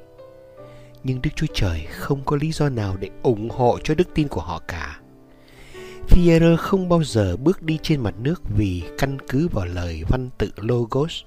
[1.04, 4.28] Nhưng Đức Chúa Trời không có lý do nào để ủng hộ cho đức tin
[4.28, 5.00] của họ cả.
[6.08, 10.30] Fierre không bao giờ bước đi trên mặt nước vì căn cứ vào lời văn
[10.38, 11.22] tự Logos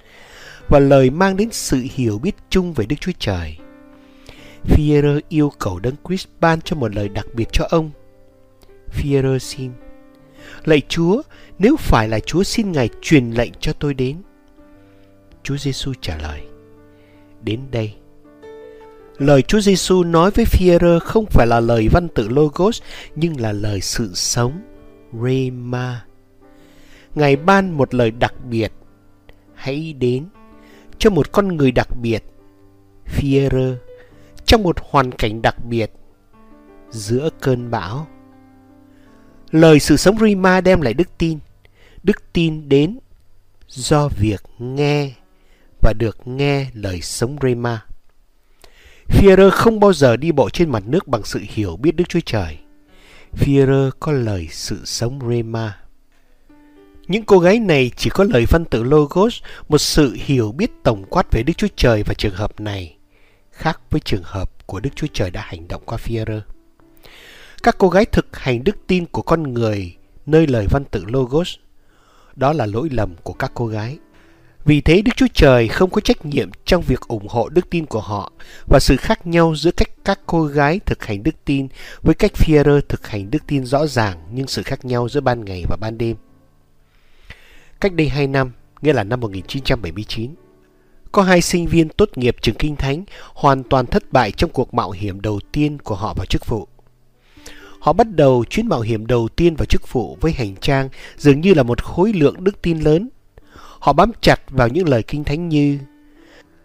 [0.69, 3.57] và lời mang đến sự hiểu biết chung về Đức Chúa Trời.
[4.65, 7.91] Führer yêu cầu Đấng Christ ban cho một lời đặc biệt cho ông.
[8.93, 9.71] Führer xin,
[10.65, 11.21] Lạy Chúa,
[11.59, 14.17] nếu phải là Chúa xin Ngài truyền lệnh cho tôi đến.
[15.43, 16.41] Chúa Giêsu trả lời,
[17.43, 17.93] đến đây.
[19.17, 22.81] Lời Chúa Giêsu nói với Führer không phải là lời văn tự Logos,
[23.15, 24.61] nhưng là lời sự sống,
[25.23, 26.05] Rema.
[27.15, 28.71] Ngài ban một lời đặc biệt,
[29.53, 30.25] hãy đến
[30.97, 32.23] cho một con người đặc biệt,
[33.05, 33.75] Führer,
[34.45, 35.91] trong một hoàn cảnh đặc biệt,
[36.89, 38.07] giữa cơn bão.
[39.51, 41.39] Lời sự sống Rima đem lại đức tin.
[42.03, 42.99] Đức tin đến
[43.67, 45.11] do việc nghe
[45.81, 47.85] và được nghe lời sống Rima.
[49.07, 52.19] Führer không bao giờ đi bộ trên mặt nước bằng sự hiểu biết Đức Chúa
[52.25, 52.57] Trời.
[53.33, 55.77] Führer có lời sự sống Rema.
[57.07, 61.03] Những cô gái này chỉ có lời văn tự Logos, một sự hiểu biết tổng
[61.09, 62.97] quát về Đức Chúa Trời và trường hợp này,
[63.51, 66.41] khác với trường hợp của Đức Chúa Trời đã hành động qua Führer.
[67.63, 69.95] Các cô gái thực hành đức tin của con người
[70.25, 71.55] nơi lời văn tự Logos.
[72.35, 73.97] Đó là lỗi lầm của các cô gái.
[74.65, 77.85] Vì thế Đức Chúa Trời không có trách nhiệm trong việc ủng hộ đức tin
[77.85, 78.31] của họ
[78.67, 81.67] và sự khác nhau giữa cách các cô gái thực hành đức tin
[82.01, 85.45] với cách Führer thực hành đức tin rõ ràng nhưng sự khác nhau giữa ban
[85.45, 86.15] ngày và ban đêm.
[87.81, 90.35] Cách đây 2 năm, nghĩa là năm 1979,
[91.11, 94.73] có hai sinh viên tốt nghiệp trường kinh thánh hoàn toàn thất bại trong cuộc
[94.73, 96.67] mạo hiểm đầu tiên của họ vào chức vụ.
[97.81, 101.41] Họ bắt đầu chuyến mạo hiểm đầu tiên vào chức vụ với hành trang dường
[101.41, 103.09] như là một khối lượng đức tin lớn.
[103.79, 105.79] Họ bám chặt vào những lời kinh thánh như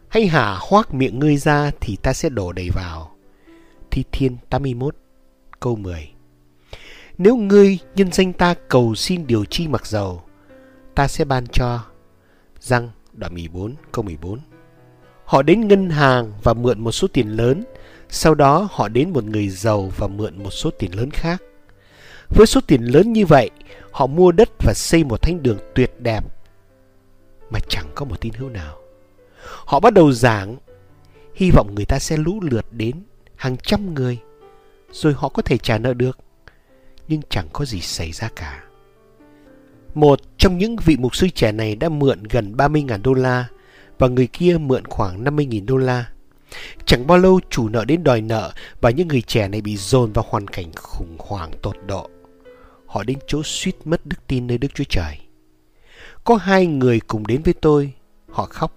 [0.09, 3.17] Hãy hả hoác miệng ngươi ra thì ta sẽ đổ đầy vào.
[3.91, 4.97] Thi Thiên 81
[5.61, 6.09] câu 10
[7.19, 10.23] Nếu ngươi nhân danh ta cầu xin điều chi mặc dầu,
[10.95, 11.85] ta sẽ ban cho.
[12.61, 14.39] Răng đoạn 14 câu 14
[15.25, 17.63] Họ đến ngân hàng và mượn một số tiền lớn
[18.09, 21.43] sau đó họ đến một người giàu và mượn một số tiền lớn khác.
[22.29, 23.51] Với số tiền lớn như vậy,
[23.91, 26.25] họ mua đất và xây một thánh đường tuyệt đẹp
[27.51, 28.79] mà chẳng có một tín hữu nào.
[29.65, 30.57] Họ bắt đầu giảng,
[31.35, 33.03] hy vọng người ta sẽ lũ lượt đến
[33.37, 34.19] hàng trăm người,
[34.93, 36.19] rồi họ có thể trả nợ được.
[37.09, 38.65] Nhưng chẳng có gì xảy ra cả.
[39.95, 43.49] Một trong những vị mục sư trẻ này đã mượn gần 30.000 đô la
[43.99, 46.11] và người kia mượn khoảng 50.000 đô la.
[46.87, 50.13] Chẳng bao lâu chủ nợ đến đòi nợ và những người trẻ này bị dồn
[50.13, 52.11] vào hoàn cảnh khủng hoảng tột độ.
[52.87, 55.19] Họ đến chỗ suýt mất đức tin nơi Đức Chúa Trời.
[56.25, 57.93] Có hai người cùng đến với tôi.
[58.31, 58.75] Họ khóc.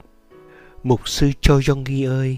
[0.84, 2.38] Mục sư Cho Yonggi ơi,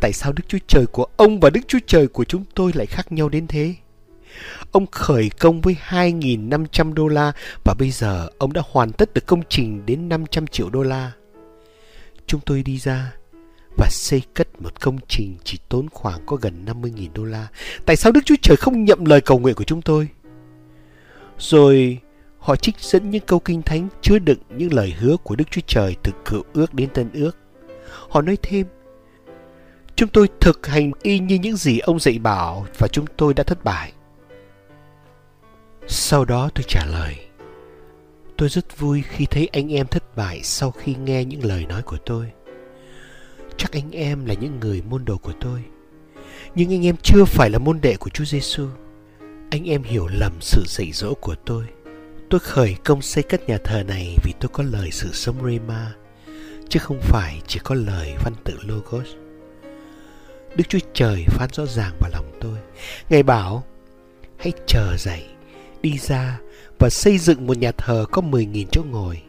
[0.00, 2.86] tại sao Đức Chúa Trời của ông và Đức Chúa Trời của chúng tôi lại
[2.86, 3.74] khác nhau đến thế?
[4.72, 7.32] Ông khởi công với 2.500 đô la
[7.64, 11.12] và bây giờ ông đã hoàn tất được công trình đến 500 triệu đô la.
[12.26, 13.12] Chúng tôi đi ra
[13.80, 17.48] và xây cất một công trình chỉ tốn khoảng có gần 50.000 đô la.
[17.86, 20.08] Tại sao Đức Chúa Trời không nhậm lời cầu nguyện của chúng tôi?
[21.38, 21.98] Rồi
[22.38, 25.60] họ trích dẫn những câu kinh thánh chứa đựng những lời hứa của Đức Chúa
[25.66, 27.36] Trời từ cựu ước đến tân ước.
[28.08, 28.66] Họ nói thêm,
[29.96, 33.42] chúng tôi thực hành y như những gì ông dạy bảo và chúng tôi đã
[33.42, 33.92] thất bại.
[35.86, 37.16] Sau đó tôi trả lời,
[38.36, 41.82] tôi rất vui khi thấy anh em thất bại sau khi nghe những lời nói
[41.82, 42.32] của tôi
[43.60, 45.60] chắc anh em là những người môn đồ của tôi.
[46.54, 48.66] Nhưng anh em chưa phải là môn đệ của Chúa Giêsu.
[49.50, 51.64] Anh em hiểu lầm sự dạy dỗ của tôi.
[52.30, 55.92] Tôi khởi công xây cất nhà thờ này vì tôi có lời sự sống Rema,
[56.68, 59.08] chứ không phải chỉ có lời văn tự Logos.
[60.56, 62.58] Đức Chúa Trời phán rõ ràng vào lòng tôi.
[63.10, 63.64] Ngài bảo,
[64.38, 65.24] hãy chờ dậy,
[65.82, 66.38] đi ra
[66.78, 69.22] và xây dựng một nhà thờ có 10.000 chỗ ngồi.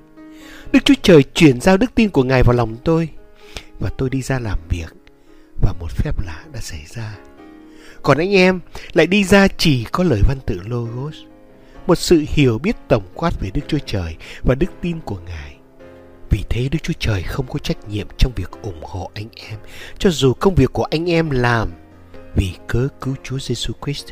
[0.71, 3.09] Đức Chúa Trời chuyển giao đức tin của Ngài vào lòng tôi
[3.81, 4.93] và tôi đi ra làm việc
[5.61, 7.17] và một phép lạ đã xảy ra.
[8.03, 8.59] Còn anh em
[8.93, 11.15] lại đi ra chỉ có lời văn tự Logos,
[11.87, 15.57] một sự hiểu biết tổng quát về Đức Chúa Trời và đức tin của Ngài.
[16.29, 19.59] Vì thế Đức Chúa Trời không có trách nhiệm trong việc ủng hộ anh em,
[19.97, 21.71] cho dù công việc của anh em làm
[22.35, 24.07] vì cớ cứu Chúa Giêsu Christ.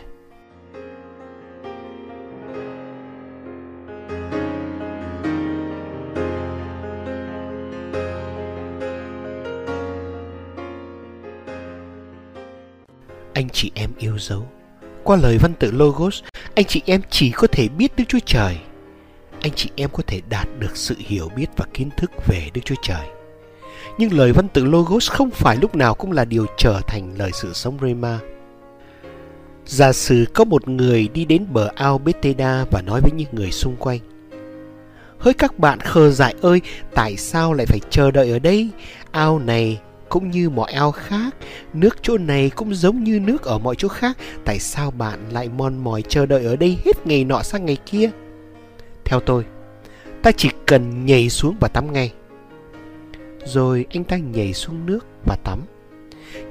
[13.40, 14.48] Anh chị em yêu dấu.
[15.04, 16.24] Qua lời văn tự Logos,
[16.56, 18.58] anh chị em chỉ có thể biết Đức Chúa Trời.
[19.42, 22.62] Anh chị em có thể đạt được sự hiểu biết và kiến thức về Đức
[22.66, 23.08] Chúa Trời.
[23.98, 27.32] Nhưng lời văn tự Logos không phải lúc nào cũng là điều trở thành lời
[27.34, 28.20] sự sống Rema.
[29.66, 33.52] Giả sử có một người đi đến bờ ao Bethesda và nói với những người
[33.52, 34.00] xung quanh.
[35.20, 36.62] Hỡi các bạn khờ dại ơi,
[36.96, 38.70] tại sao lại phải chờ đợi ở đây?
[39.12, 41.36] Ao này cũng như mọi ao khác,
[41.74, 45.50] nước chỗ này cũng giống như nước ở mọi chỗ khác, tại sao bạn lại
[45.50, 48.10] mòn mỏi chờ đợi ở đây hết ngày nọ sang ngày kia?
[49.06, 49.46] Theo tôi,
[50.22, 52.14] ta chỉ cần nhảy xuống và tắm ngay.
[53.46, 55.60] Rồi anh ta nhảy xuống nước và tắm.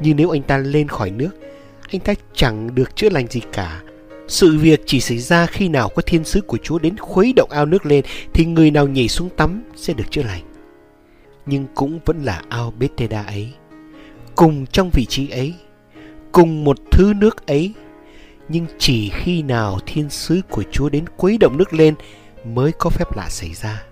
[0.01, 1.31] Nhưng nếu anh ta lên khỏi nước,
[1.91, 3.83] anh ta chẳng được chữa lành gì cả.
[4.29, 7.51] Sự việc chỉ xảy ra khi nào có thiên sứ của Chúa đến khuấy động
[7.53, 10.48] ao nước lên thì người nào nhảy xuống tắm sẽ được chữa lành
[11.49, 13.53] nhưng cũng vẫn là ao Bethesda ấy.
[14.35, 15.55] Cùng trong vị trí ấy,
[16.33, 17.73] cùng một thứ nước ấy,
[18.49, 21.95] nhưng chỉ khi nào thiên sứ của Chúa đến quấy động nước lên
[22.45, 23.83] mới có phép lạ xảy ra.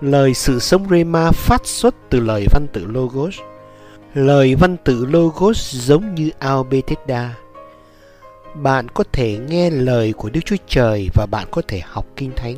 [0.00, 3.38] Lời sự sống Rema phát xuất từ lời văn tự Logos.
[4.14, 7.36] Lời văn tự Logos giống như ao Bethesda.
[8.54, 12.30] Bạn có thể nghe lời của Đức Chúa Trời và bạn có thể học kinh
[12.36, 12.56] thánh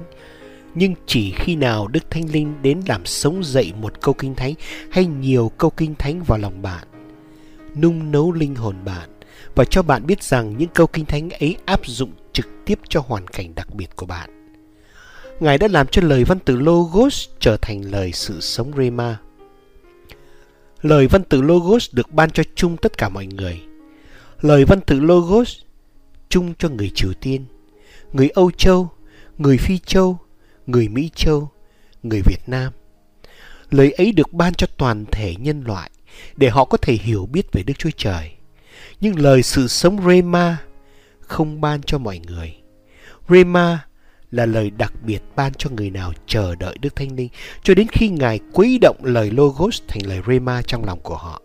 [0.75, 4.55] nhưng chỉ khi nào Đức Thánh Linh đến làm sống dậy một câu kinh thánh
[4.91, 6.87] hay nhiều câu kinh thánh vào lòng bạn,
[7.77, 9.11] nung nấu linh hồn bạn
[9.55, 13.03] và cho bạn biết rằng những câu kinh thánh ấy áp dụng trực tiếp cho
[13.07, 14.31] hoàn cảnh đặc biệt của bạn.
[15.41, 19.19] Ngài đã làm cho lời văn tự Logos trở thành lời sự sống Rema.
[20.83, 23.61] Lời văn tự Logos được ban cho chung tất cả mọi người.
[24.41, 25.57] Lời văn tự Logos
[26.29, 27.45] chung cho người Triều Tiên,
[28.13, 28.89] người Âu Châu,
[29.39, 30.19] người Phi Châu,
[30.67, 31.51] người Mỹ Châu,
[32.03, 32.73] người Việt Nam.
[33.71, 35.91] Lời ấy được ban cho toàn thể nhân loại
[36.37, 38.33] để họ có thể hiểu biết về Đức Chúa Trời.
[39.01, 40.59] Nhưng lời sự sống Rema
[41.21, 42.55] không ban cho mọi người.
[43.29, 43.85] Rema
[44.31, 47.29] là lời đặc biệt ban cho người nào chờ đợi Đức Thánh Linh
[47.63, 51.43] cho đến khi Ngài quấy động lời Logos thành lời Rema trong lòng của họ.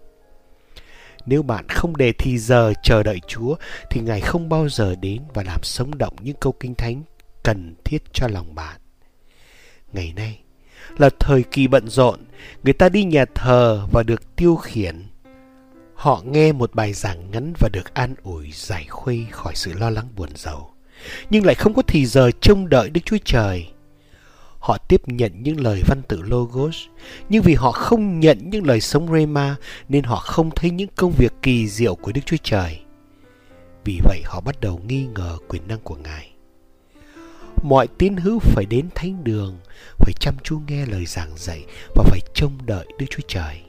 [1.25, 3.55] Nếu bạn không để thì giờ chờ đợi Chúa
[3.89, 7.03] thì Ngài không bao giờ đến và làm sống động những câu kinh thánh
[7.43, 8.79] cần thiết cho lòng bạn.
[9.93, 10.39] Ngày nay
[10.97, 12.19] là thời kỳ bận rộn,
[12.63, 15.03] người ta đi nhà thờ và được tiêu khiển.
[15.95, 19.89] Họ nghe một bài giảng ngắn và được an ủi giải khuây khỏi sự lo
[19.89, 20.71] lắng buồn rầu
[21.29, 23.67] nhưng lại không có thì giờ trông đợi Đức Chúa Trời.
[24.59, 26.77] Họ tiếp nhận những lời văn tự Logos,
[27.29, 29.55] nhưng vì họ không nhận những lời sống Rema
[29.89, 32.79] nên họ không thấy những công việc kỳ diệu của Đức Chúa Trời.
[33.85, 36.28] Vì vậy họ bắt đầu nghi ngờ quyền năng của Ngài.
[37.63, 39.57] Mọi tín hữu phải đến thánh đường,
[39.97, 43.61] phải chăm chú nghe lời giảng dạy và phải trông đợi Đức Chúa Trời.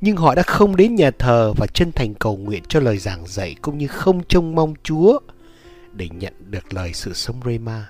[0.00, 3.26] Nhưng họ đã không đến nhà thờ và chân thành cầu nguyện cho lời giảng
[3.26, 5.18] dạy cũng như không trông mong Chúa
[5.92, 7.88] để nhận được lời sự sống Rema.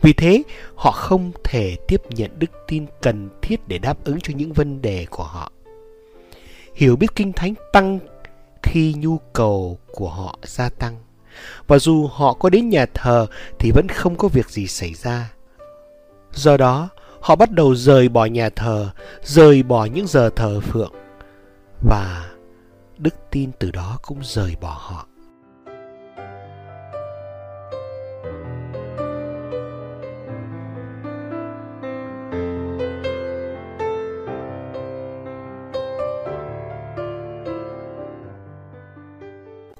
[0.00, 0.42] Vì thế,
[0.74, 4.82] họ không thể tiếp nhận đức tin cần thiết để đáp ứng cho những vấn
[4.82, 5.52] đề của họ.
[6.74, 7.98] Hiểu biết kinh thánh tăng
[8.62, 10.96] khi nhu cầu của họ gia tăng.
[11.66, 13.26] Và dù họ có đến nhà thờ
[13.58, 15.32] thì vẫn không có việc gì xảy ra.
[16.32, 16.88] Do đó,
[17.20, 18.90] họ bắt đầu rời bỏ nhà thờ,
[19.22, 20.92] rời bỏ những giờ thờ phượng.
[21.82, 22.30] Và
[22.98, 25.07] đức tin từ đó cũng rời bỏ họ.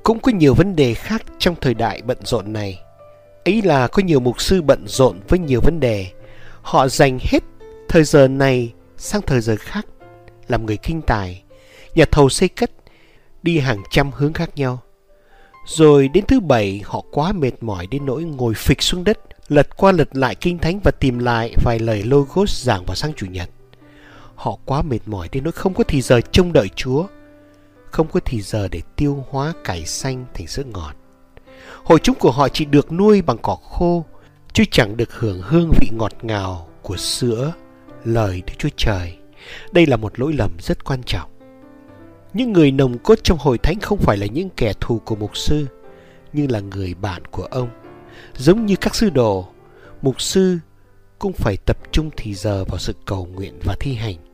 [0.08, 2.80] Cũng có nhiều vấn đề khác trong thời đại bận rộn này.
[3.44, 6.06] Ấy là có nhiều mục sư bận rộn với nhiều vấn đề.
[6.62, 7.42] Họ dành hết
[7.88, 9.86] thời giờ này sang thời giờ khác
[10.48, 11.42] làm người kinh tài,
[11.94, 12.70] nhà thầu xây cất,
[13.42, 14.80] đi hàng trăm hướng khác nhau.
[15.66, 19.18] Rồi đến thứ bảy họ quá mệt mỏi đến nỗi ngồi phịch xuống đất,
[19.48, 23.12] lật qua lật lại kinh thánh và tìm lại vài lời logos giảng vào sang
[23.16, 23.50] chủ nhật.
[24.34, 27.06] Họ quá mệt mỏi đến nỗi không có thì giờ trông đợi Chúa
[27.90, 30.94] không có thì giờ để tiêu hóa cải xanh thành sữa ngọt.
[31.84, 34.04] Hội chúng của họ chỉ được nuôi bằng cỏ khô,
[34.52, 37.52] chứ chẳng được hưởng hương vị ngọt ngào của sữa,
[38.04, 39.16] lời Đức Chúa Trời.
[39.72, 41.30] Đây là một lỗi lầm rất quan trọng.
[42.32, 45.36] Những người nồng cốt trong hội thánh không phải là những kẻ thù của mục
[45.36, 45.66] sư,
[46.32, 47.68] nhưng là người bạn của ông.
[48.36, 49.48] Giống như các sư đồ,
[50.02, 50.58] mục sư
[51.18, 54.27] cũng phải tập trung thì giờ vào sự cầu nguyện và thi hành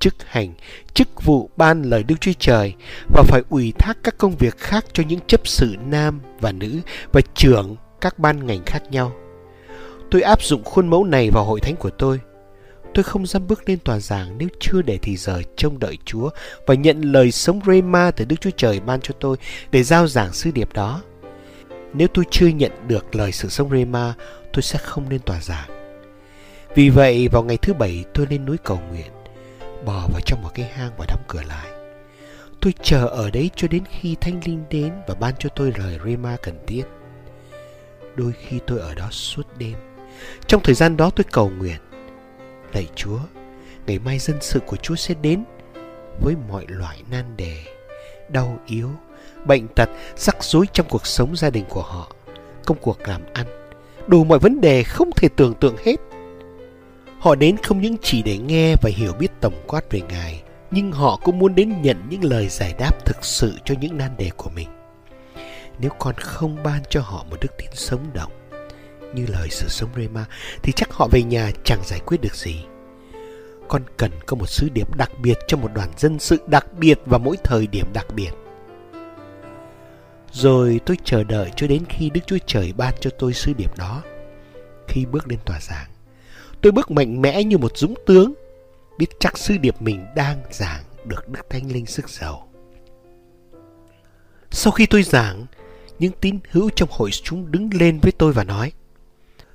[0.00, 0.52] chức hành,
[0.94, 2.74] chức vụ ban lời Đức Chúa Trời
[3.14, 6.78] và phải ủy thác các công việc khác cho những chấp sự nam và nữ
[7.12, 9.12] và trưởng các ban ngành khác nhau.
[10.10, 12.20] Tôi áp dụng khuôn mẫu này vào hội thánh của tôi.
[12.94, 16.30] Tôi không dám bước lên tòa giảng nếu chưa để thì giờ trông đợi Chúa
[16.66, 19.36] và nhận lời sống Rema từ Đức Chúa Trời ban cho tôi
[19.70, 21.02] để giao giảng sứ điệp đó.
[21.94, 24.14] Nếu tôi chưa nhận được lời sự sống Rema,
[24.52, 25.70] tôi sẽ không lên tòa giảng.
[26.74, 29.19] Vì vậy, vào ngày thứ bảy tôi lên núi cầu nguyện
[29.84, 31.70] bò vào trong một cái hang và đóng cửa lại.
[32.60, 35.98] Tôi chờ ở đấy cho đến khi Thanh Linh đến và ban cho tôi lời
[36.04, 36.82] Rema cần thiết.
[38.14, 39.74] Đôi khi tôi ở đó suốt đêm.
[40.46, 41.78] Trong thời gian đó tôi cầu nguyện.
[42.72, 43.18] Lạy Chúa,
[43.86, 45.44] ngày mai dân sự của Chúa sẽ đến
[46.20, 47.56] với mọi loại nan đề,
[48.28, 48.90] đau yếu,
[49.44, 52.12] bệnh tật, rắc rối trong cuộc sống gia đình của họ,
[52.64, 53.46] công cuộc làm ăn,
[54.06, 55.96] đủ mọi vấn đề không thể tưởng tượng hết.
[57.20, 60.92] Họ đến không những chỉ để nghe và hiểu biết tổng quát về Ngài, nhưng
[60.92, 64.30] họ cũng muốn đến nhận những lời giải đáp thực sự cho những nan đề
[64.36, 64.68] của mình.
[65.78, 68.32] Nếu con không ban cho họ một đức tin sống động,
[69.14, 70.24] như lời sự sống Rema,
[70.62, 72.64] thì chắc họ về nhà chẳng giải quyết được gì.
[73.68, 77.00] Con cần có một sứ điệp đặc biệt cho một đoàn dân sự đặc biệt
[77.06, 78.30] và mỗi thời điểm đặc biệt.
[80.32, 83.78] Rồi tôi chờ đợi cho đến khi Đức Chúa Trời ban cho tôi sứ điệp
[83.78, 84.02] đó.
[84.88, 85.89] Khi bước lên tòa giảng,
[86.62, 88.32] Tôi bước mạnh mẽ như một dũng tướng,
[88.98, 92.48] biết chắc sư điệp mình đang giảng được Đức Thánh Linh sức giàu.
[94.50, 95.46] Sau khi tôi giảng,
[95.98, 98.72] những tín hữu trong hội chúng đứng lên với tôi và nói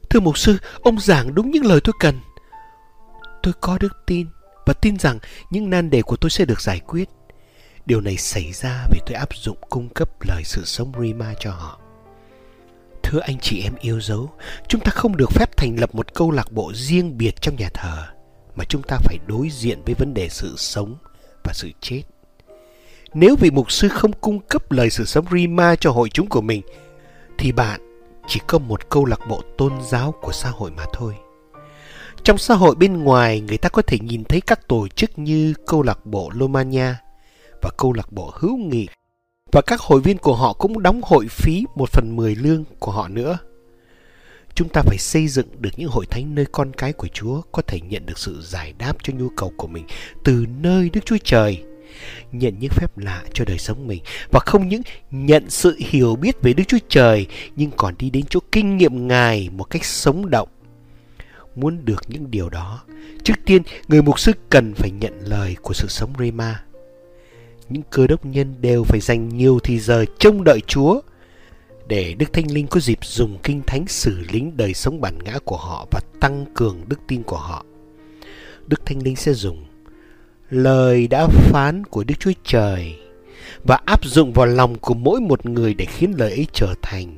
[0.10, 2.20] Thưa mục sư, ông giảng đúng những lời tôi cần.
[3.44, 4.28] Tôi có đức tin
[4.66, 7.10] và tin rằng những nan đề của tôi sẽ được giải quyết.
[7.86, 11.52] Điều này xảy ra vì tôi áp dụng cung cấp lời sự sống Rima cho
[11.52, 11.80] họ.
[13.08, 14.30] Thưa anh chị em yêu dấu,
[14.68, 17.70] chúng ta không được phép thành lập một câu lạc bộ riêng biệt trong nhà
[17.74, 18.04] thờ,
[18.56, 20.96] mà chúng ta phải đối diện với vấn đề sự sống
[21.44, 22.02] và sự chết.
[23.14, 26.42] Nếu vị mục sư không cung cấp lời sự sống Rima cho hội chúng của
[26.42, 26.62] mình,
[27.38, 27.82] thì bạn
[28.28, 31.16] chỉ có một câu lạc bộ tôn giáo của xã hội mà thôi.
[32.24, 35.54] Trong xã hội bên ngoài, người ta có thể nhìn thấy các tổ chức như
[35.68, 36.94] câu lạc bộ Lomania
[37.62, 38.88] và câu lạc bộ hữu nghị
[39.56, 42.92] và các hội viên của họ cũng đóng hội phí một phần mười lương của
[42.92, 43.38] họ nữa.
[44.56, 47.62] Chúng ta phải xây dựng được những hội thánh nơi con cái của Chúa có
[47.62, 49.86] thể nhận được sự giải đáp cho nhu cầu của mình
[50.24, 51.64] từ nơi Đức Chúa Trời.
[52.32, 54.82] Nhận những phép lạ cho đời sống mình và không những
[55.12, 59.08] nhận sự hiểu biết về Đức Chúa Trời nhưng còn đi đến chỗ kinh nghiệm
[59.08, 60.50] Ngài một cách sống động.
[61.56, 62.84] Muốn được những điều đó,
[63.24, 66.62] trước tiên người mục sư cần phải nhận lời của sự sống Rema
[67.70, 71.02] những cơ đốc nhân đều phải dành nhiều thời giờ trông đợi Chúa,
[71.88, 75.40] để Đức Thánh Linh có dịp dùng kinh thánh xử lính đời sống bản ngã
[75.46, 77.66] của họ và tăng cường đức tin của họ.
[78.68, 79.66] Đức Thánh Linh sẽ dùng
[80.50, 82.96] lời đã phán của Đức Chúa Trời
[83.64, 87.18] và áp dụng vào lòng của mỗi một người để khiến lời ấy trở thành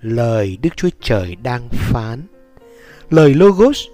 [0.00, 2.22] lời Đức Chúa Trời đang phán.
[3.10, 3.84] Lời Logos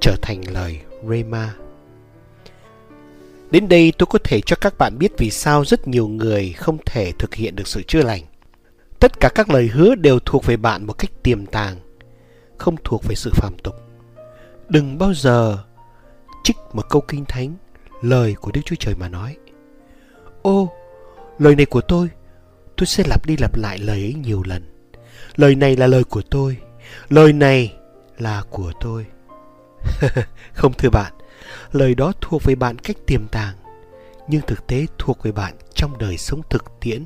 [0.00, 1.54] trở thành lời Rema.
[3.54, 6.78] Đến đây tôi có thể cho các bạn biết vì sao rất nhiều người không
[6.86, 8.22] thể thực hiện được sự chữa lành.
[9.00, 11.76] Tất cả các lời hứa đều thuộc về bạn một cách tiềm tàng,
[12.58, 13.74] không thuộc về sự phàm tục.
[14.68, 15.58] Đừng bao giờ
[16.44, 17.54] trích một câu kinh thánh,
[18.02, 19.36] lời của Đức Chúa Trời mà nói.
[20.42, 20.72] Ô,
[21.38, 22.08] lời này của tôi,
[22.76, 24.62] tôi sẽ lặp đi lặp lại lời ấy nhiều lần.
[25.36, 26.56] Lời này là lời của tôi,
[27.08, 27.74] lời này
[28.18, 29.06] là của tôi.
[30.52, 31.12] không thưa bạn,
[31.72, 33.54] lời đó thuộc về bạn cách tiềm tàng
[34.28, 37.04] nhưng thực tế thuộc về bạn trong đời sống thực tiễn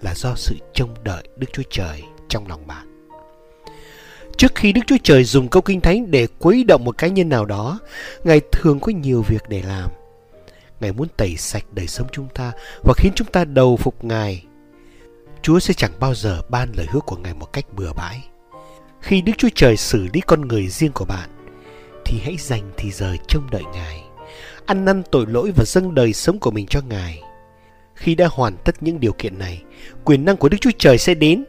[0.00, 2.86] là do sự trông đợi Đức Chúa Trời trong lòng bạn.
[4.36, 7.28] Trước khi Đức Chúa Trời dùng câu kinh thánh để quấy động một cá nhân
[7.28, 7.78] nào đó,
[8.24, 9.90] Ngài thường có nhiều việc để làm.
[10.80, 12.52] Ngài muốn tẩy sạch đời sống chúng ta
[12.84, 14.44] và khiến chúng ta đầu phục Ngài.
[15.42, 18.24] Chúa sẽ chẳng bao giờ ban lời hứa của Ngài một cách bừa bãi.
[19.00, 21.28] Khi Đức Chúa Trời xử lý con người riêng của bạn,
[22.04, 24.04] thì hãy dành thì giờ trông đợi Ngài,
[24.66, 27.22] ăn năn tội lỗi và dâng đời sống của mình cho Ngài.
[27.94, 29.62] Khi đã hoàn tất những điều kiện này,
[30.04, 31.44] quyền năng của Đức Chúa Trời sẽ đến.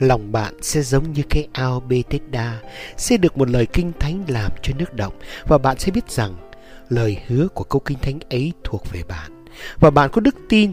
[0.00, 2.60] Lòng bạn sẽ giống như cái ao Bethesda,
[2.96, 5.12] sẽ được một lời kinh thánh làm cho nước động
[5.46, 6.34] và bạn sẽ biết rằng
[6.88, 9.44] lời hứa của câu kinh thánh ấy thuộc về bạn
[9.80, 10.72] và bạn có đức tin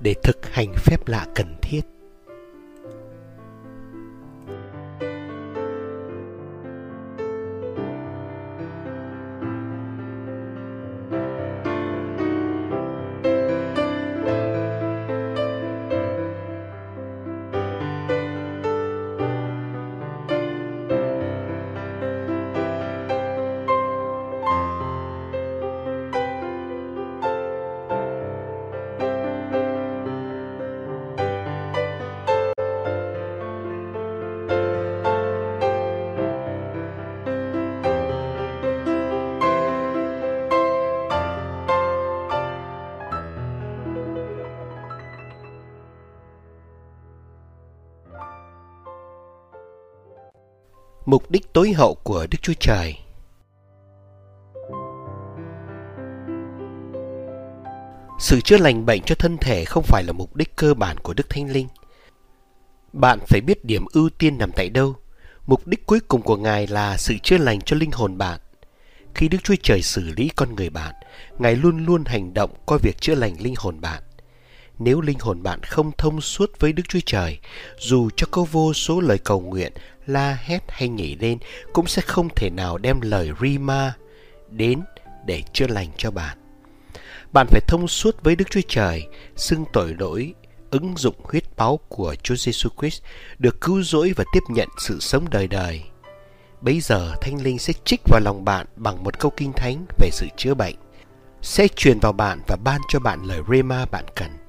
[0.00, 1.80] để thực hành phép lạ cần thiết.
[51.10, 52.98] Mục đích tối hậu của Đức Chúa Trời.
[58.18, 61.14] Sự chữa lành bệnh cho thân thể không phải là mục đích cơ bản của
[61.14, 61.68] Đức Thánh Linh.
[62.92, 64.94] Bạn phải biết điểm ưu tiên nằm tại đâu.
[65.46, 68.40] Mục đích cuối cùng của Ngài là sự chữa lành cho linh hồn bạn.
[69.14, 70.94] Khi Đức Chúa Trời xử lý con người bạn,
[71.38, 74.02] Ngài luôn luôn hành động coi việc chữa lành linh hồn bạn.
[74.80, 77.38] Nếu linh hồn bạn không thông suốt với Đức Chúa Trời,
[77.78, 79.72] dù cho có vô số lời cầu nguyện
[80.06, 81.38] la hét hay nhảy lên
[81.72, 83.92] cũng sẽ không thể nào đem lời Rima
[84.50, 84.80] đến
[85.26, 86.38] để chữa lành cho bạn.
[87.32, 89.06] Bạn phải thông suốt với Đức Chúa Trời,
[89.36, 90.34] xưng tội lỗi,
[90.70, 93.02] ứng dụng huyết máu của Chúa Giêsu Christ,
[93.38, 95.82] được cứu rỗi và tiếp nhận sự sống đời đời.
[96.60, 100.08] Bây giờ Thánh Linh sẽ trích vào lòng bạn bằng một câu kinh thánh về
[100.12, 100.76] sự chữa bệnh,
[101.42, 104.39] sẽ truyền vào bạn và ban cho bạn lời Rema bạn cần.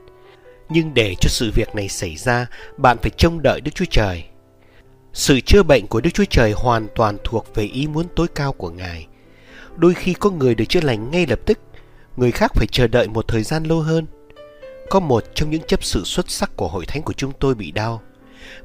[0.74, 2.48] Nhưng để cho sự việc này xảy ra,
[2.78, 4.24] bạn phải trông đợi Đức Chúa Trời.
[5.14, 8.54] Sự chữa bệnh của Đức Chúa Trời hoàn toàn thuộc về ý muốn tối cao
[8.54, 9.08] của Ngài.
[9.76, 11.60] Đôi khi có người được chữa lành ngay lập tức,
[12.18, 14.06] người khác phải chờ đợi một thời gian lâu hơn.
[14.90, 17.72] Có một trong những chấp sự xuất sắc của hội thánh của chúng tôi bị
[17.72, 18.02] đau.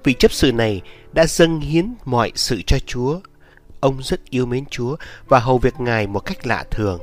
[0.05, 0.81] Vị chấp sự này
[1.13, 3.21] đã dâng hiến mọi sự cho Chúa.
[3.81, 4.97] Ông rất yêu mến Chúa
[5.29, 7.01] và hầu việc Ngài một cách lạ thường.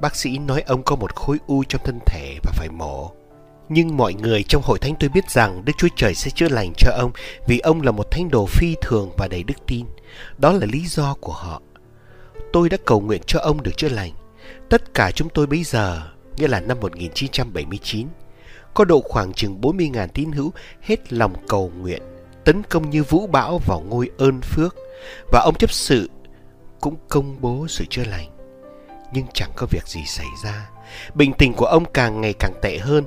[0.00, 3.19] Bác sĩ nói ông có một khối u trong thân thể và phải mổ.
[3.72, 6.72] Nhưng mọi người trong hội thánh tôi biết rằng Đức Chúa Trời sẽ chữa lành
[6.76, 7.10] cho ông
[7.46, 9.86] vì ông là một thánh đồ phi thường và đầy đức tin.
[10.38, 11.62] Đó là lý do của họ.
[12.52, 14.12] Tôi đã cầu nguyện cho ông được chữa lành.
[14.68, 16.02] Tất cả chúng tôi bây giờ,
[16.36, 18.06] nghĩa là năm 1979,
[18.74, 22.02] có độ khoảng chừng 40.000 tín hữu hết lòng cầu nguyện,
[22.44, 24.76] tấn công như vũ bão vào ngôi ơn phước.
[25.32, 26.10] Và ông chấp sự
[26.80, 28.28] cũng công bố sự chữa lành.
[29.12, 30.70] Nhưng chẳng có việc gì xảy ra.
[31.14, 33.04] bình tình của ông càng ngày càng tệ hơn.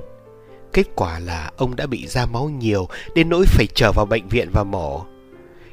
[0.74, 4.28] Kết quả là ông đã bị ra máu nhiều đến nỗi phải trở vào bệnh
[4.28, 5.04] viện và mổ.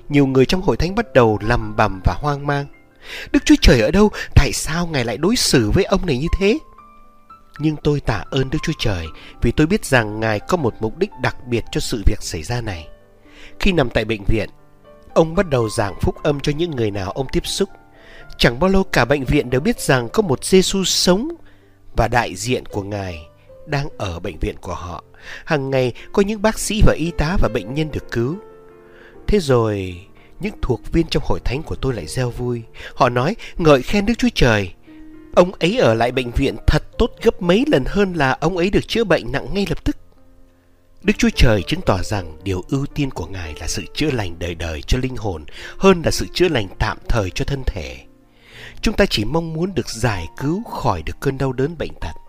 [0.09, 2.65] Nhiều người trong hội thánh bắt đầu lầm bầm và hoang mang.
[3.31, 4.09] Đức Chúa Trời ở đâu?
[4.35, 6.57] Tại sao Ngài lại đối xử với ông này như thế?
[7.59, 9.05] Nhưng tôi tạ ơn Đức Chúa Trời
[9.41, 12.43] vì tôi biết rằng Ngài có một mục đích đặc biệt cho sự việc xảy
[12.43, 12.87] ra này.
[13.59, 14.49] Khi nằm tại bệnh viện,
[15.13, 17.69] ông bắt đầu giảng phúc âm cho những người nào ông tiếp xúc.
[18.37, 21.29] Chẳng bao lâu cả bệnh viện đều biết rằng có một Giêsu sống
[21.95, 23.30] và đại diện của Ngài
[23.71, 25.03] đang ở bệnh viện của họ.
[25.45, 28.37] Hàng ngày có những bác sĩ và y tá và bệnh nhân được cứu.
[29.27, 30.05] Thế rồi,
[30.39, 32.61] những thuộc viên trong hội thánh của tôi lại reo vui.
[32.95, 34.73] Họ nói ngợi khen Đức Chúa Trời.
[35.35, 38.69] Ông ấy ở lại bệnh viện thật tốt gấp mấy lần hơn là ông ấy
[38.69, 39.97] được chữa bệnh nặng ngay lập tức.
[41.01, 44.39] Đức Chúa Trời chứng tỏ rằng điều ưu tiên của Ngài là sự chữa lành
[44.39, 45.45] đời đời cho linh hồn
[45.77, 47.97] hơn là sự chữa lành tạm thời cho thân thể.
[48.81, 52.20] Chúng ta chỉ mong muốn được giải cứu khỏi được cơn đau đớn bệnh tật.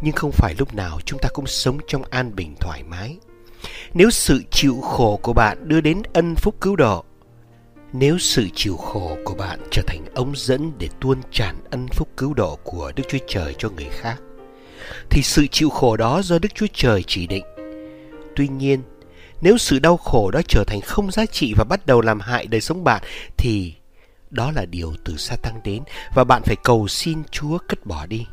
[0.00, 3.16] Nhưng không phải lúc nào chúng ta cũng sống trong an bình thoải mái.
[3.94, 7.04] Nếu sự chịu khổ của bạn đưa đến ân phúc cứu độ,
[7.92, 12.08] nếu sự chịu khổ của bạn trở thành ống dẫn để tuôn tràn ân phúc
[12.16, 14.16] cứu độ của Đức Chúa Trời cho người khác,
[15.10, 17.44] thì sự chịu khổ đó do Đức Chúa Trời chỉ định.
[18.36, 18.82] Tuy nhiên,
[19.40, 22.46] nếu sự đau khổ đó trở thành không giá trị và bắt đầu làm hại
[22.46, 23.02] đời sống bạn,
[23.36, 23.74] thì
[24.30, 25.82] đó là điều từ xa tăng đến
[26.14, 28.26] và bạn phải cầu xin Chúa cất bỏ đi.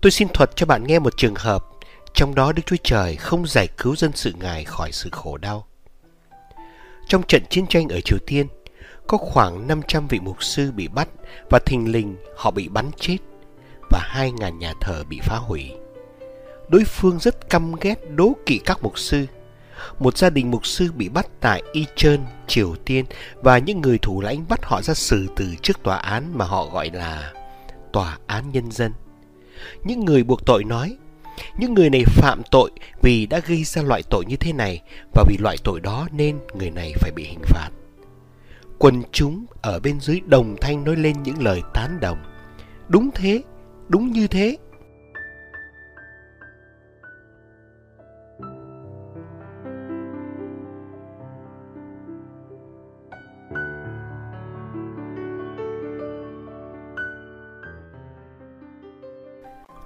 [0.00, 1.64] Tôi xin thuật cho bạn nghe một trường hợp
[2.14, 5.66] trong đó Đức Chúa Trời không giải cứu dân sự Ngài khỏi sự khổ đau.
[7.08, 8.46] Trong trận chiến tranh ở Triều Tiên,
[9.06, 11.08] có khoảng 500 vị mục sư bị bắt
[11.50, 13.16] và thình lình họ bị bắn chết
[13.90, 15.72] và 2.000 nhà thờ bị phá hủy.
[16.68, 19.26] Đối phương rất căm ghét đố kỵ các mục sư.
[19.98, 24.20] Một gia đình mục sư bị bắt tại Icheon, Triều Tiên và những người thủ
[24.20, 27.32] lãnh bắt họ ra xử từ trước tòa án mà họ gọi là
[27.92, 28.92] Tòa án Nhân dân.
[29.84, 30.96] Những người buộc tội nói
[31.58, 32.70] những người này phạm tội
[33.02, 34.82] vì đã gây ra loại tội như thế này
[35.14, 37.70] và vì loại tội đó nên người này phải bị hình phạt.
[38.78, 42.18] Quần chúng ở bên dưới đồng thanh nói lên những lời tán đồng.
[42.88, 43.42] Đúng thế,
[43.88, 44.56] đúng như thế.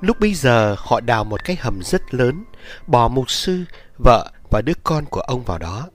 [0.03, 2.45] Lúc bây giờ họ đào một cái hầm rất lớn,
[2.87, 3.65] bỏ mục sư,
[3.99, 5.89] vợ và đứa con của ông vào đó.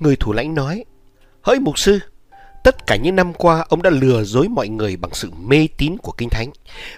[0.00, 0.84] Người thủ lãnh nói,
[1.42, 1.98] Hỡi mục sư,
[2.64, 5.96] tất cả những năm qua ông đã lừa dối mọi người bằng sự mê tín
[5.98, 6.50] của Kinh Thánh.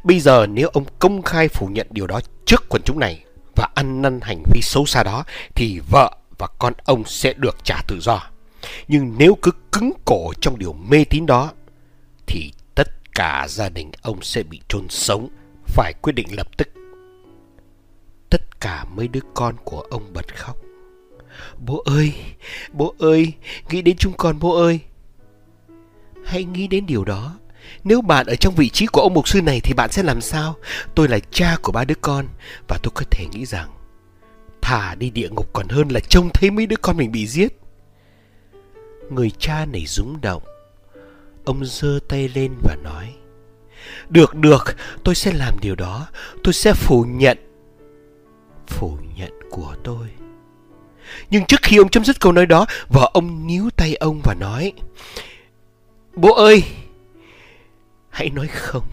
[0.05, 3.25] Bây giờ nếu ông công khai phủ nhận điều đó trước quần chúng này
[3.57, 5.25] và ăn năn hành vi xấu xa đó
[5.55, 8.23] thì vợ và con ông sẽ được trả tự do.
[8.89, 11.53] Nhưng nếu cứ cứng cổ trong điều mê tín đó
[12.27, 15.29] thì tất cả gia đình ông sẽ bị chôn sống
[15.71, 16.69] phải quyết định lập tức.
[18.31, 20.57] Tất cả mấy đứa con của ông bật khóc.
[21.59, 22.15] Bố ơi,
[22.73, 23.33] bố ơi,
[23.71, 24.81] nghĩ đến chúng con bố ơi.
[26.25, 27.39] Hãy nghĩ đến điều đó.
[27.85, 30.21] Nếu bạn ở trong vị trí của ông mục sư này thì bạn sẽ làm
[30.21, 30.57] sao?
[30.95, 32.27] Tôi là cha của ba đứa con
[32.69, 33.71] và tôi có thể nghĩ rằng
[34.63, 37.61] thả đi địa ngục còn hơn là trông thấy mấy đứa con mình bị giết.
[39.11, 40.43] Người cha này rúng động.
[41.45, 43.15] Ông giơ tay lên và nói
[44.09, 46.07] được, được, tôi sẽ làm điều đó.
[46.45, 47.39] Tôi sẽ phủ nhận.
[48.67, 50.09] Phủ nhận của tôi.
[51.31, 54.35] Nhưng trước khi ông chấm dứt câu nói đó, vợ ông níu tay ông và
[54.35, 54.73] nói
[56.15, 56.65] Bố ơi,
[58.11, 58.85] hãy nói không.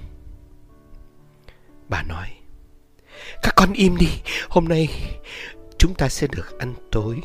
[1.90, 2.28] Bà nói
[3.44, 4.10] Các con im đi,
[4.50, 4.88] hôm nay
[5.78, 7.22] chúng ta sẽ được ăn tối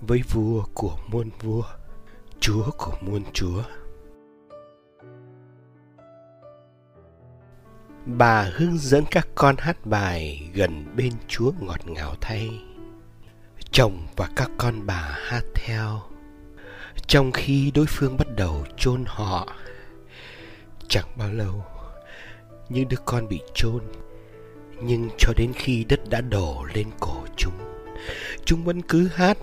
[0.00, 1.62] với vua của muôn vua,
[2.40, 3.62] chúa của muôn chúa.
[8.06, 12.50] Bà hướng dẫn các con hát bài gần bên Chúa ngọt ngào thay.
[13.70, 16.02] Chồng và các con bà hát theo,
[17.06, 19.48] trong khi đối phương bắt đầu chôn họ.
[20.88, 21.64] Chẳng bao lâu,
[22.68, 23.80] những đứa con bị chôn,
[24.82, 27.58] nhưng cho đến khi đất đã đổ lên cổ chúng,
[28.44, 29.38] chúng vẫn cứ hát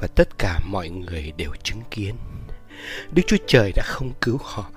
[0.00, 2.14] và tất cả mọi người đều chứng kiến.
[3.12, 4.70] Đức Chúa Trời đã không cứu họ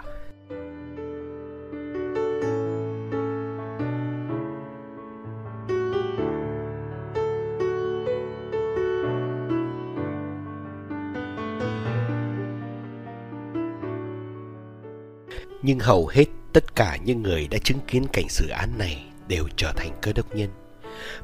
[15.62, 19.48] Nhưng hầu hết tất cả những người đã chứng kiến cảnh xử án này đều
[19.56, 20.50] trở thành cơ đốc nhân.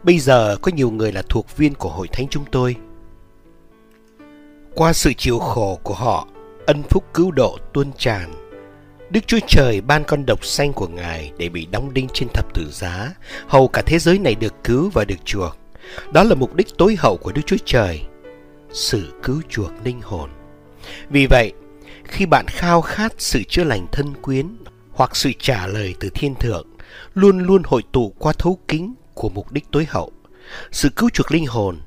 [0.04, 2.76] Bây giờ có nhiều người là thuộc viên của hội thánh chúng tôi.
[4.76, 6.28] Qua sự chịu khổ của họ,
[6.66, 8.34] ân phúc cứu độ tuôn tràn.
[9.10, 12.54] Đức Chúa Trời ban con độc xanh của Ngài để bị đóng đinh trên thập
[12.54, 13.14] tự giá,
[13.48, 15.58] hầu cả thế giới này được cứu và được chuộc.
[16.14, 18.02] Đó là mục đích tối hậu của Đức Chúa Trời,
[18.72, 20.30] sự cứu chuộc linh hồn.
[21.10, 21.54] Vì vậy,
[22.08, 24.48] khi bạn khao khát sự chữa lành thân quyến
[24.92, 26.68] hoặc sự trả lời từ thiên thượng,
[27.14, 30.12] luôn luôn hội tụ qua thấu kính của mục đích tối hậu,
[30.72, 31.80] sự cứu chuộc linh hồn.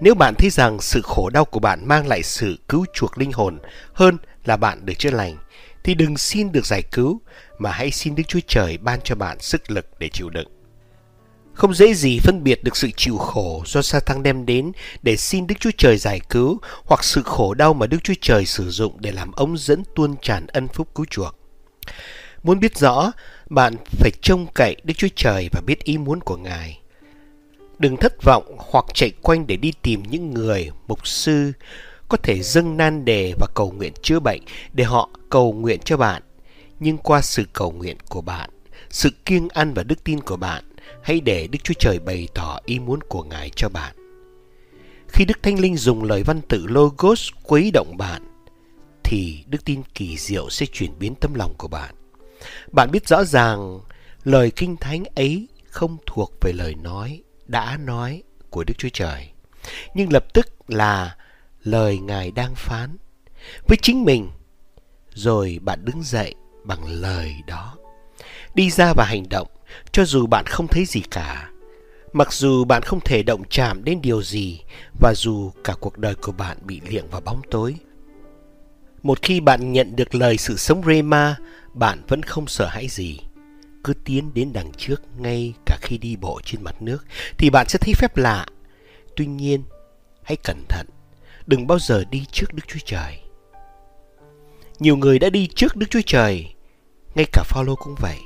[0.00, 3.32] Nếu bạn thấy rằng sự khổ đau của bạn mang lại sự cứu chuộc linh
[3.32, 3.58] hồn
[3.92, 5.36] hơn là bạn được chữa lành,
[5.84, 7.20] thì đừng xin được giải cứu,
[7.58, 10.61] mà hãy xin Đức Chúa Trời ban cho bạn sức lực để chịu đựng.
[11.54, 14.72] Không dễ gì phân biệt được sự chịu khổ do Satan đem đến
[15.02, 18.46] để xin Đức Chúa Trời giải cứu hoặc sự khổ đau mà Đức Chúa Trời
[18.46, 21.36] sử dụng để làm ống dẫn tuôn tràn ân phúc cứu chuộc.
[22.42, 23.12] Muốn biết rõ,
[23.50, 26.80] bạn phải trông cậy Đức Chúa Trời và biết ý muốn của Ngài.
[27.78, 31.52] Đừng thất vọng hoặc chạy quanh để đi tìm những người, mục sư,
[32.08, 34.42] có thể dâng nan đề và cầu nguyện chữa bệnh
[34.72, 36.22] để họ cầu nguyện cho bạn.
[36.80, 38.50] Nhưng qua sự cầu nguyện của bạn,
[38.90, 40.64] sự kiêng ăn và đức tin của bạn,
[41.02, 43.96] hãy để Đức Chúa Trời bày tỏ ý muốn của Ngài cho bạn.
[45.08, 48.22] Khi Đức Thánh Linh dùng lời văn tự Logos quấy động bạn,
[49.04, 51.94] thì đức tin kỳ diệu sẽ chuyển biến tâm lòng của bạn.
[52.72, 53.80] Bạn biết rõ ràng
[54.24, 59.28] lời kinh thánh ấy không thuộc về lời nói, đã nói của Đức Chúa Trời,
[59.94, 61.16] nhưng lập tức là
[61.62, 62.96] lời Ngài đang phán
[63.68, 64.30] với chính mình.
[65.14, 66.34] Rồi bạn đứng dậy
[66.64, 67.76] bằng lời đó.
[68.54, 69.48] Đi ra và hành động
[69.92, 71.50] cho dù bạn không thấy gì cả.
[72.12, 74.60] Mặc dù bạn không thể động chạm đến điều gì
[75.00, 77.74] và dù cả cuộc đời của bạn bị liệng vào bóng tối.
[79.02, 81.36] Một khi bạn nhận được lời sự sống Rema,
[81.74, 83.18] bạn vẫn không sợ hãi gì.
[83.84, 87.04] Cứ tiến đến đằng trước ngay cả khi đi bộ trên mặt nước
[87.38, 88.46] thì bạn sẽ thấy phép lạ.
[89.16, 89.62] Tuy nhiên,
[90.22, 90.86] hãy cẩn thận,
[91.46, 93.18] đừng bao giờ đi trước Đức Chúa Trời.
[94.78, 96.54] Nhiều người đã đi trước Đức Chúa Trời,
[97.14, 98.18] ngay cả Phaolô cũng vậy.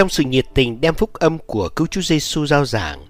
[0.00, 3.06] Trong sự nhiệt tình đem phúc âm của cứu Chúa Giêsu giao giảng,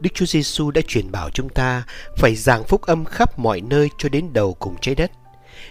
[0.00, 1.84] Đức Chúa Giêsu đã truyền bảo chúng ta
[2.16, 5.10] phải giảng phúc âm khắp mọi nơi cho đến đầu cùng trái đất.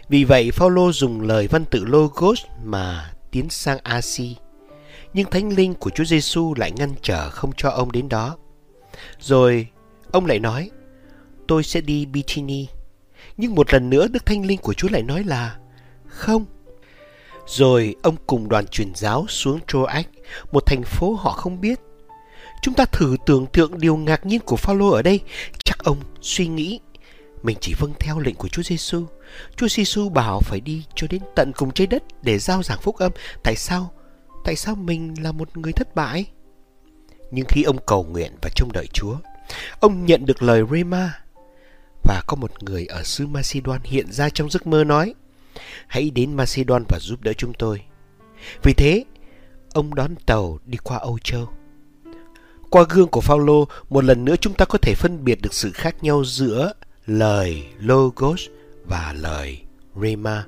[0.10, 4.36] Vì vậy, Phaolô dùng lời văn tự Logos mà tiến sang Asi.
[5.14, 8.38] Nhưng Thánh Linh của Chúa Giêsu lại ngăn trở không cho ông đến đó.
[9.20, 9.68] Rồi,
[10.12, 10.70] ông lại nói,
[11.48, 12.68] tôi sẽ đi Bithyni.
[13.38, 15.56] Nhưng một lần nữa Đức Thánh Linh của Chúa lại nói là,
[16.08, 16.46] không,
[17.48, 20.06] rồi ông cùng đoàn truyền giáo xuống Troas,
[20.52, 21.80] một thành phố họ không biết.
[22.62, 25.20] Chúng ta thử tưởng tượng điều ngạc nhiên của Phaolô ở đây.
[25.64, 26.80] Chắc ông suy nghĩ
[27.44, 29.06] mình chỉ vâng theo lệnh của Chúa Giêsu.
[29.56, 32.96] Chúa Giêsu bảo phải đi cho đến tận cùng trái đất để giao giảng phúc
[32.98, 33.12] âm.
[33.44, 33.94] Tại sao?
[34.46, 36.26] Tại sao mình là một người thất bại?
[37.32, 39.16] Nhưng khi ông cầu nguyện và trông đợi Chúa,
[39.80, 41.20] ông nhận được lời Rema
[42.04, 45.14] và có một người ở xứ Macedon hiện ra trong giấc mơ nói:
[45.88, 47.82] Hãy đến Macedon và giúp đỡ chúng tôi.
[48.64, 49.04] Vì thế,
[49.74, 51.50] ông đón tàu đi qua Âu Châu.
[52.70, 55.72] Qua gương của Phaolô, một lần nữa chúng ta có thể phân biệt được sự
[55.72, 56.74] khác nhau giữa
[57.06, 58.42] lời Logos
[58.86, 59.62] và lời
[60.02, 60.46] Rema.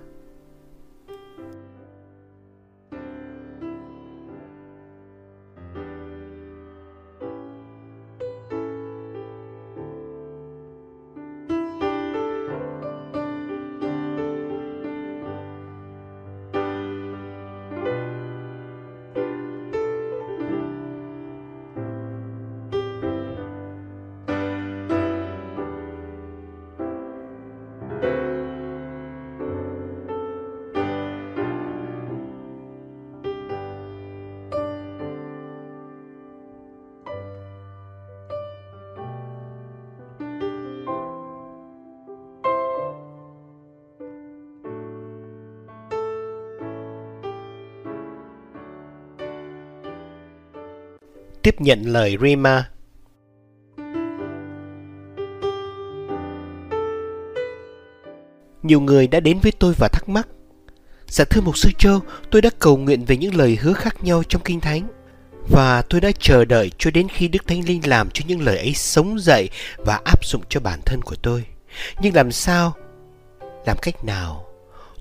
[51.45, 52.69] Tiếp nhận lời Rima.
[58.63, 60.27] Nhiều người đã đến với tôi và thắc mắc.
[61.07, 61.99] Dạ thưa Mục Sư Châu,
[62.31, 64.87] tôi đã cầu nguyện về những lời hứa khác nhau trong Kinh Thánh.
[65.49, 68.57] Và tôi đã chờ đợi cho đến khi Đức Thánh Linh làm cho những lời
[68.57, 71.45] ấy sống dậy và áp dụng cho bản thân của tôi.
[72.01, 72.73] Nhưng làm sao?
[73.65, 74.45] Làm cách nào?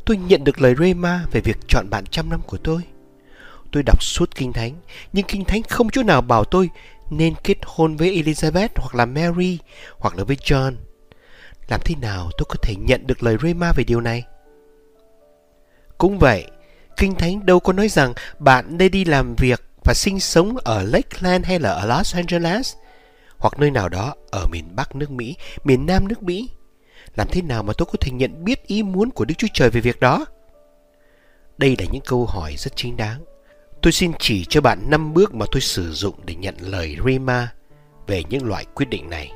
[0.04, 2.82] Tôi nhận được lời Rema về việc chọn bạn trăm năm của tôi.
[3.74, 4.72] Tôi đọc suốt Kinh Thánh,
[5.12, 6.70] nhưng Kinh Thánh không chỗ nào bảo tôi
[7.10, 9.58] nên kết hôn với Elizabeth hoặc là Mary
[9.98, 10.76] hoặc là với John.
[11.68, 14.24] Làm thế nào tôi có thể nhận được lời Rema về điều này?
[15.98, 16.46] Cũng vậy,
[16.96, 20.82] Kinh Thánh đâu có nói rằng bạn nên đi làm việc và sinh sống ở
[20.82, 22.74] Lakeland hay là ở Los Angeles
[23.38, 26.50] hoặc nơi nào đó ở miền Bắc nước Mỹ, miền Nam nước Mỹ.
[27.16, 29.70] Làm thế nào mà tôi có thể nhận biết ý muốn của Đức Chúa Trời
[29.70, 30.26] về việc đó?
[31.58, 33.20] Đây là những câu hỏi rất chính đáng.
[33.84, 37.52] Tôi xin chỉ cho bạn 5 bước mà tôi sử dụng để nhận lời Rima
[38.06, 39.32] về những loại quyết định này.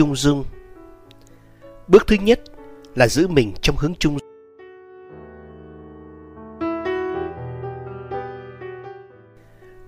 [0.00, 0.44] Trung dung
[1.88, 2.40] Bước thứ nhất
[2.94, 4.18] là giữ mình trong hướng trung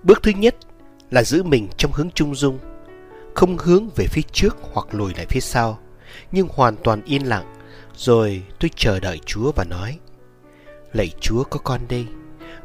[0.03, 0.55] Bước thứ nhất
[1.11, 2.59] là giữ mình trong hướng trung dung,
[3.35, 5.79] không hướng về phía trước hoặc lùi lại phía sau,
[6.31, 7.53] nhưng hoàn toàn yên lặng.
[7.95, 9.99] Rồi tôi chờ đợi Chúa và nói,
[10.93, 12.05] Lạy Chúa có con đây,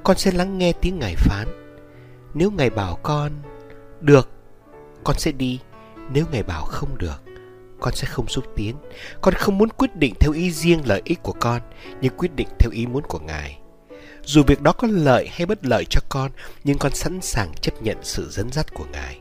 [0.04, 1.48] con sẽ lắng nghe tiếng Ngài phán.
[2.34, 3.32] Nếu Ngài bảo con,
[4.00, 4.28] được,
[5.04, 5.60] con sẽ đi.
[6.12, 7.27] Nếu Ngài bảo không được,
[7.80, 8.76] con sẽ không xúc tiến.
[9.20, 11.60] Con không muốn quyết định theo ý riêng lợi ích của con,
[12.00, 13.58] nhưng quyết định theo ý muốn của Ngài.
[14.22, 16.30] Dù việc đó có lợi hay bất lợi cho con,
[16.64, 19.20] nhưng con sẵn sàng chấp nhận sự dẫn dắt của Ngài.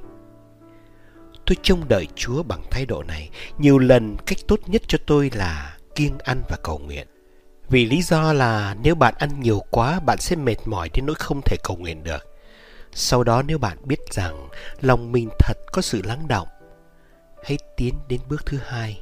[1.46, 3.30] Tôi trông đợi Chúa bằng thái độ này.
[3.58, 7.08] Nhiều lần cách tốt nhất cho tôi là kiêng ăn và cầu nguyện.
[7.70, 11.16] Vì lý do là nếu bạn ăn nhiều quá, bạn sẽ mệt mỏi đến nỗi
[11.16, 12.26] không thể cầu nguyện được.
[12.94, 14.50] Sau đó nếu bạn biết rằng
[14.82, 16.48] lòng mình thật có sự lắng động,
[17.48, 19.02] hãy tiến đến bước thứ hai.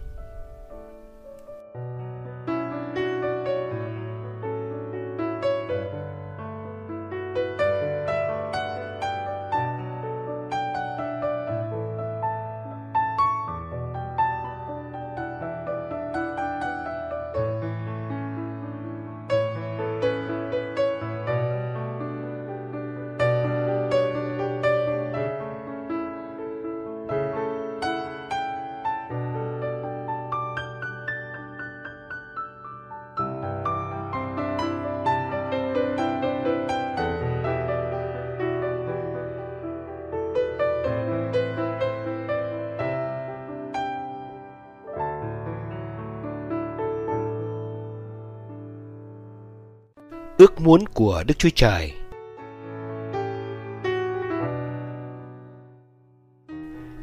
[50.45, 51.93] Ước muốn của Đức Chúa Trời.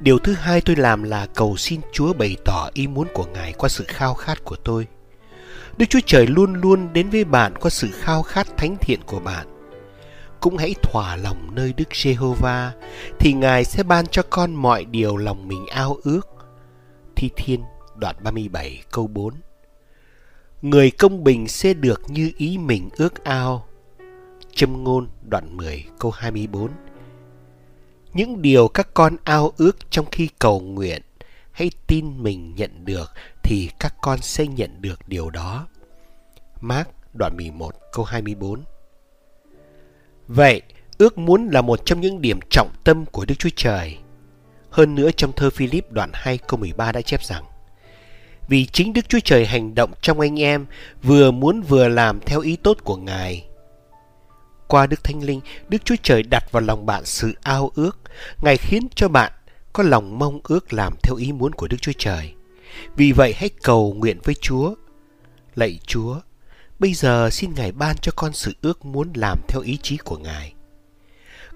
[0.03, 3.53] Điều thứ hai tôi làm là cầu xin Chúa bày tỏ ý muốn của Ngài
[3.53, 4.87] qua sự khao khát của tôi.
[5.77, 9.21] Đức Chúa Trời luôn luôn đến với bạn qua sự khao khát thánh thiện của
[9.21, 9.47] bạn.
[10.41, 12.73] Cũng hãy thỏa lòng nơi Đức Giê-hô-va,
[13.19, 16.29] thì Ngài sẽ ban cho con mọi điều lòng mình ao ước.
[17.17, 17.63] Thi Thiên
[17.97, 19.35] đoạn 37 câu 4
[20.63, 23.67] Người công bình sẽ được như ý mình ước ao.
[24.55, 26.71] Châm ngôn đoạn 10 câu 24
[28.13, 31.03] Những điều các con ao ước trong khi cầu nguyện,
[31.53, 33.11] hãy tin mình nhận được
[33.43, 35.67] thì các con sẽ nhận được điều đó.
[36.61, 38.65] Mark đoạn 11 câu 24
[40.29, 40.63] Vậy,
[40.99, 43.99] ước muốn là một trong những điểm trọng tâm của Đức Chúa Trời.
[44.71, 47.45] Hơn nữa trong thơ Philip đoạn 2 câu 13 đã chép rằng
[48.53, 50.67] vì chính Đức Chúa Trời hành động trong anh em,
[51.03, 53.47] vừa muốn vừa làm theo ý tốt của Ngài.
[54.67, 57.99] Qua Đức Thánh Linh, Đức Chúa Trời đặt vào lòng bạn sự ao ước,
[58.43, 59.33] Ngài khiến cho bạn
[59.73, 62.33] có lòng mong ước làm theo ý muốn của Đức Chúa Trời.
[62.97, 64.75] Vì vậy hãy cầu nguyện với Chúa.
[65.55, 66.21] Lạy Chúa,
[66.79, 70.17] bây giờ xin Ngài ban cho con sự ước muốn làm theo ý chí của
[70.17, 70.53] Ngài.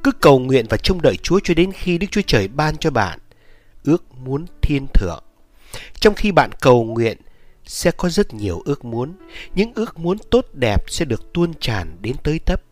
[0.03, 2.91] Cứ cầu nguyện và trông đợi Chúa cho đến khi Đức Chúa Trời ban cho
[2.91, 3.19] bạn
[3.85, 5.26] ước muốn thiên thượng
[6.01, 7.17] trong khi bạn cầu nguyện,
[7.67, 9.13] sẽ có rất nhiều ước muốn.
[9.55, 12.63] Những ước muốn tốt đẹp sẽ được tuôn tràn đến tới tấp.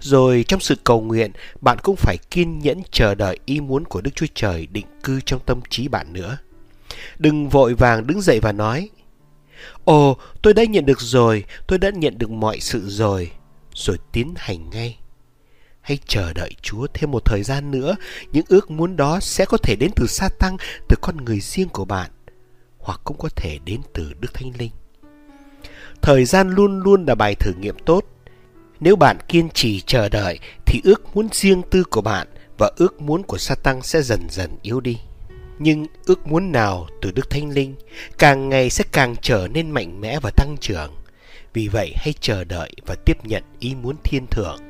[0.00, 4.00] Rồi trong sự cầu nguyện, bạn cũng phải kiên nhẫn chờ đợi ý muốn của
[4.00, 6.38] Đức Chúa Trời định cư trong tâm trí bạn nữa.
[7.18, 8.88] Đừng vội vàng đứng dậy và nói,
[9.84, 13.30] Ồ, tôi đã nhận được rồi, tôi đã nhận được mọi sự rồi,
[13.74, 14.98] rồi tiến hành ngay.
[15.80, 17.96] Hãy chờ đợi Chúa thêm một thời gian nữa,
[18.32, 20.56] những ước muốn đó sẽ có thể đến từ sa tăng,
[20.88, 22.10] từ con người riêng của bạn
[22.88, 24.70] hoặc cũng có thể đến từ Đức Thánh Linh.
[26.02, 28.04] Thời gian luôn luôn là bài thử nghiệm tốt.
[28.80, 32.26] Nếu bạn kiên trì chờ đợi thì ước muốn riêng tư của bạn
[32.58, 34.98] và ước muốn của Satan sẽ dần dần yếu đi.
[35.58, 37.74] Nhưng ước muốn nào từ Đức Thánh Linh
[38.18, 40.94] càng ngày sẽ càng trở nên mạnh mẽ và tăng trưởng.
[41.52, 44.67] Vì vậy hãy chờ đợi và tiếp nhận ý muốn thiên thượng.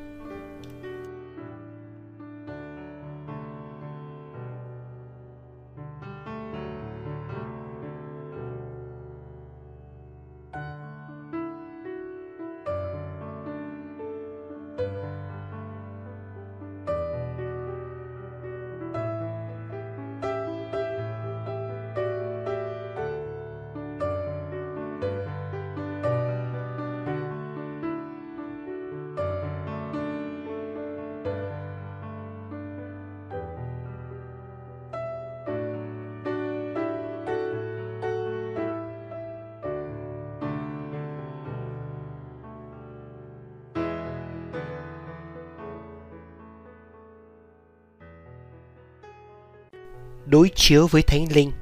[50.59, 51.53] Chiếu với thánh linh.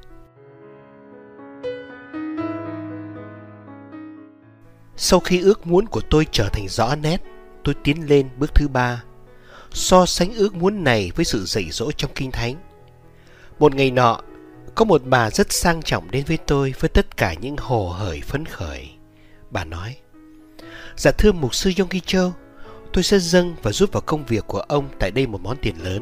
[4.95, 7.21] Sau khi ước muốn của tôi trở thành rõ nét,
[7.63, 9.03] tôi tiến lên bước thứ ba,
[9.71, 12.55] so sánh ước muốn này với sự dạy dỗ trong kinh thánh.
[13.59, 14.21] Một ngày nọ,
[14.75, 18.21] có một bà rất sang trọng đến với tôi với tất cả những hồ hởi
[18.21, 18.89] phấn khởi.
[19.49, 19.97] Bà nói,
[20.95, 22.33] Dạ thưa mục sư Yonggi Châu,
[22.93, 25.75] tôi sẽ dâng và giúp vào công việc của ông tại đây một món tiền
[25.83, 26.01] lớn.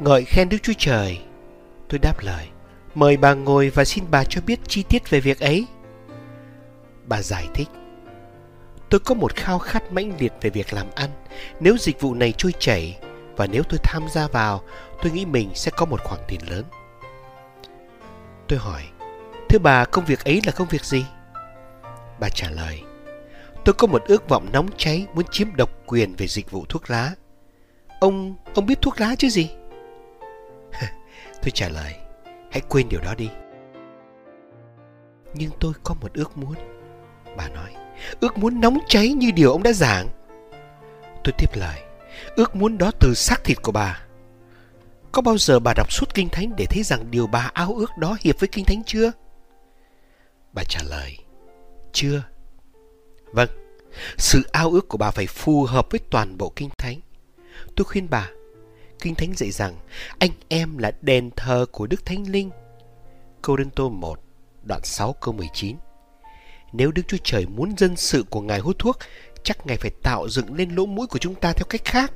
[0.00, 1.20] Ngợi khen Đức Chúa Trời,
[1.90, 2.48] Tôi đáp lời,
[2.94, 5.66] mời bà ngồi và xin bà cho biết chi tiết về việc ấy.
[7.06, 7.68] Bà giải thích,
[8.88, 11.10] tôi có một khao khát mãnh liệt về việc làm ăn.
[11.60, 12.98] Nếu dịch vụ này trôi chảy
[13.36, 14.62] và nếu tôi tham gia vào,
[15.02, 16.64] tôi nghĩ mình sẽ có một khoản tiền lớn.
[18.48, 18.82] Tôi hỏi,
[19.48, 21.04] thưa bà, công việc ấy là công việc gì?
[22.20, 22.82] Bà trả lời,
[23.64, 26.90] tôi có một ước vọng nóng cháy muốn chiếm độc quyền về dịch vụ thuốc
[26.90, 27.14] lá.
[28.00, 29.50] Ông, ông biết thuốc lá chứ gì?
[31.42, 31.94] Tôi trả lời,
[32.50, 33.30] hãy quên điều đó đi.
[35.34, 36.54] Nhưng tôi có một ước muốn.
[37.36, 37.74] Bà nói,
[38.20, 40.08] ước muốn nóng cháy như điều ông đã giảng.
[41.24, 41.80] Tôi tiếp lời,
[42.36, 44.00] ước muốn đó từ xác thịt của bà.
[45.12, 47.90] Có bao giờ bà đọc suốt Kinh Thánh để thấy rằng điều bà ao ước
[47.98, 49.12] đó hiệp với Kinh Thánh chưa?
[50.52, 51.18] Bà trả lời,
[51.92, 52.22] chưa.
[53.32, 53.48] Vâng,
[54.16, 57.00] sự ao ước của bà phải phù hợp với toàn bộ Kinh Thánh.
[57.76, 58.28] Tôi khuyên bà,
[59.00, 59.74] Kinh Thánh dạy rằng
[60.18, 62.50] anh em là đền thờ của Đức Thánh Linh.
[63.42, 64.20] corinto 1,
[64.62, 65.76] đoạn 6 câu 19
[66.72, 68.98] Nếu Đức Chúa Trời muốn dân sự của Ngài hút thuốc,
[69.42, 72.12] chắc Ngài phải tạo dựng lên lỗ mũi của chúng ta theo cách khác.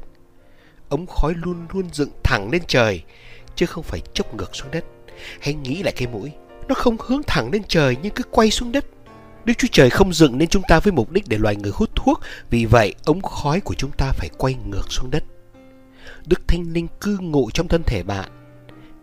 [0.89, 3.03] Ống khói luôn luôn dựng thẳng lên trời,
[3.57, 4.85] chứ không phải chốc ngược xuống đất.
[5.41, 6.32] Hãy nghĩ lại cái mũi,
[6.68, 8.87] nó không hướng thẳng lên trời nhưng cứ quay xuống đất.
[9.45, 11.91] Đức Chúa Trời không dựng nên chúng ta với mục đích để loài người hút
[11.95, 12.20] thuốc,
[12.51, 15.24] vì vậy ống khói của chúng ta phải quay ngược xuống đất.
[16.27, 18.31] Đức thanh Linh cư ngụ trong thân thể bạn.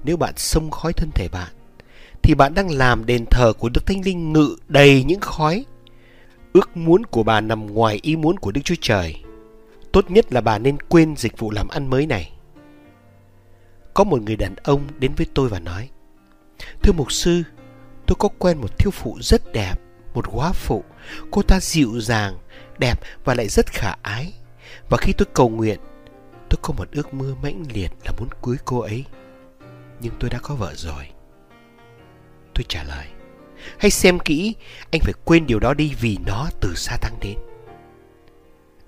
[0.04, 1.54] Nếu bạn xông khói thân thể bạn,
[2.22, 5.66] thì bạn đang làm đền thờ của Đức Thánh Linh ngự đầy những khói.
[6.54, 9.16] Ước muốn của bà nằm ngoài ý muốn của Đức Chúa Trời.
[9.92, 12.32] Tốt nhất là bà nên quên dịch vụ làm ăn mới này.
[13.94, 15.90] Có một người đàn ông đến với tôi và nói
[16.84, 17.44] Thưa mục sư,
[18.06, 19.76] tôi có quen một thiếu phụ rất đẹp,
[20.14, 20.84] một quá phụ.
[21.32, 22.38] Cô ta dịu dàng,
[22.80, 24.34] đẹp và lại rất khả ái.
[24.90, 25.80] Và khi tôi cầu nguyện,
[26.52, 29.06] Tôi có một ước mơ mãnh liệt là muốn cưới cô ấy
[30.02, 31.08] Nhưng tôi đã có vợ rồi
[32.54, 33.06] Tôi trả lời
[33.78, 34.56] Hãy xem kỹ
[34.92, 37.38] Anh phải quên điều đó đi vì nó từ xa tăng đến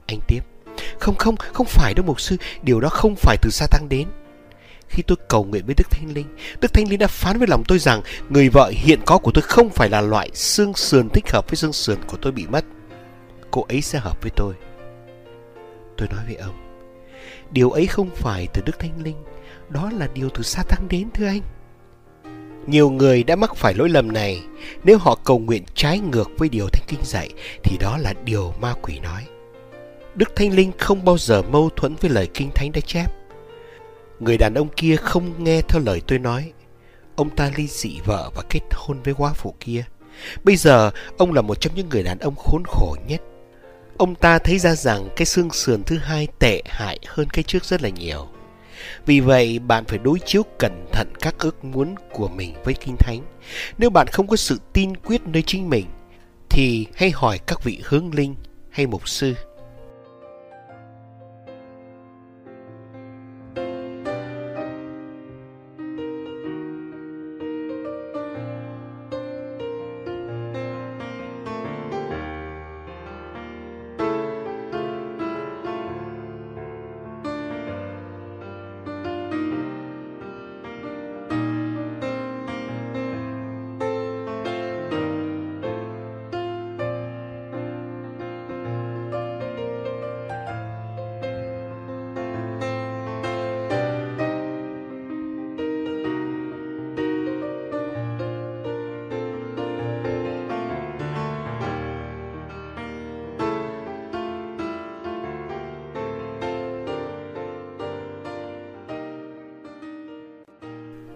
[0.07, 0.41] Anh tiếp
[0.99, 4.07] Không không, không phải đâu mục sư Điều đó không phải từ xa tăng đến
[4.87, 7.63] khi tôi cầu nguyện với Đức Thánh Linh, Đức Thánh Linh đã phán với lòng
[7.67, 11.31] tôi rằng người vợ hiện có của tôi không phải là loại xương sườn thích
[11.31, 12.65] hợp với xương sườn của tôi bị mất.
[13.51, 14.53] Cô ấy sẽ hợp với tôi.
[15.97, 16.62] Tôi nói với ông,
[17.53, 19.23] Điều ấy không phải từ Đức Thánh Linh,
[19.69, 21.41] đó là điều từ sa tăng đến thưa anh.
[22.67, 24.43] Nhiều người đã mắc phải lỗi lầm này,
[24.83, 27.29] nếu họ cầu nguyện trái ngược với điều Thánh Kinh dạy
[27.63, 29.25] thì đó là điều ma quỷ nói.
[30.15, 33.07] Đức Thánh Linh không bao giờ mâu thuẫn với lời Kinh Thánh đã chép.
[34.19, 36.51] Người đàn ông kia không nghe theo lời tôi nói.
[37.15, 39.83] Ông ta ly dị vợ và kết hôn với quá phụ kia.
[40.43, 43.21] Bây giờ, ông là một trong những người đàn ông khốn khổ nhất
[44.03, 47.65] ông ta thấy ra rằng cái xương sườn thứ hai tệ hại hơn cái trước
[47.65, 48.27] rất là nhiều.
[49.05, 52.95] Vì vậy, bạn phải đối chiếu cẩn thận các ước muốn của mình với Kinh
[52.99, 53.21] Thánh.
[53.77, 55.85] Nếu bạn không có sự tin quyết nơi chính mình,
[56.49, 58.35] thì hãy hỏi các vị hướng linh
[58.69, 59.33] hay mục sư.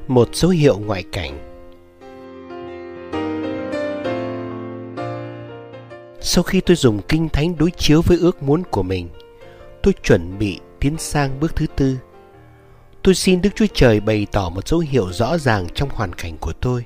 [0.08, 1.44] Một dấu hiệu ngoại cảnh.
[6.22, 9.10] Sau khi tôi dùng kinh thánh đối chiếu với ước muốn của mình,
[9.84, 11.98] tôi chuẩn bị tiến sang bước thứ tư.
[13.04, 16.38] Tôi xin Đức Chúa Trời bày tỏ một dấu hiệu rõ ràng trong hoàn cảnh
[16.38, 16.86] của tôi.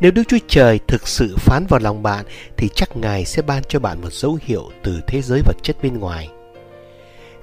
[0.00, 2.24] Nếu Đức Chúa Trời thực sự phán vào lòng bạn
[2.56, 5.76] thì chắc Ngài sẽ ban cho bạn một dấu hiệu từ thế giới vật chất
[5.82, 6.28] bên ngoài.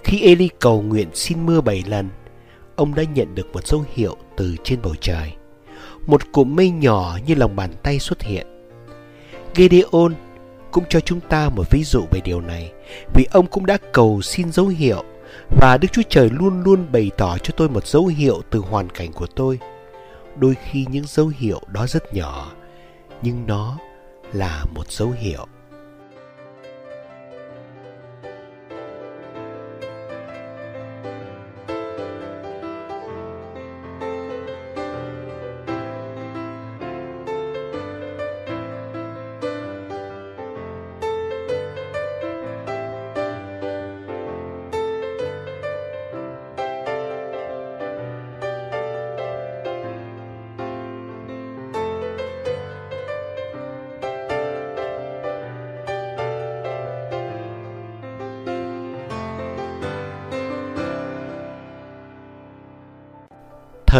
[0.03, 2.09] Khi Eli cầu nguyện xin mưa bảy lần,
[2.81, 5.33] ông đã nhận được một dấu hiệu từ trên bầu trời.
[6.07, 8.47] Một cụm mây nhỏ như lòng bàn tay xuất hiện.
[9.55, 10.13] Gedeon
[10.71, 12.71] cũng cho chúng ta một ví dụ về điều này,
[13.13, 15.03] vì ông cũng đã cầu xin dấu hiệu
[15.61, 18.89] và Đức Chúa Trời luôn luôn bày tỏ cho tôi một dấu hiệu từ hoàn
[18.89, 19.59] cảnh của tôi.
[20.37, 22.51] Đôi khi những dấu hiệu đó rất nhỏ,
[23.21, 23.77] nhưng nó
[24.33, 25.45] là một dấu hiệu.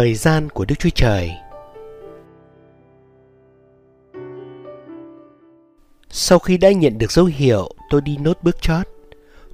[0.02, 1.30] Thời gian của Đức Chúa Trời
[6.10, 8.88] Sau khi đã nhận được dấu hiệu, tôi đi nốt bước chót.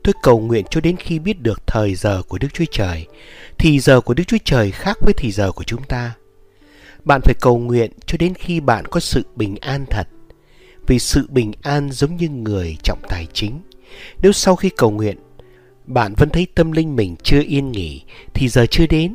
[0.05, 3.07] Tôi cầu nguyện cho đến khi biết được thời giờ của Đức Chúa Trời.
[3.59, 6.15] Thì giờ của Đức Chúa Trời khác với thì giờ của chúng ta.
[7.05, 10.09] Bạn phải cầu nguyện cho đến khi bạn có sự bình an thật.
[10.87, 13.61] Vì sự bình an giống như người trọng tài chính.
[14.23, 15.17] Nếu sau khi cầu nguyện,
[15.87, 18.03] bạn vẫn thấy tâm linh mình chưa yên nghỉ,
[18.35, 19.15] thì giờ chưa đến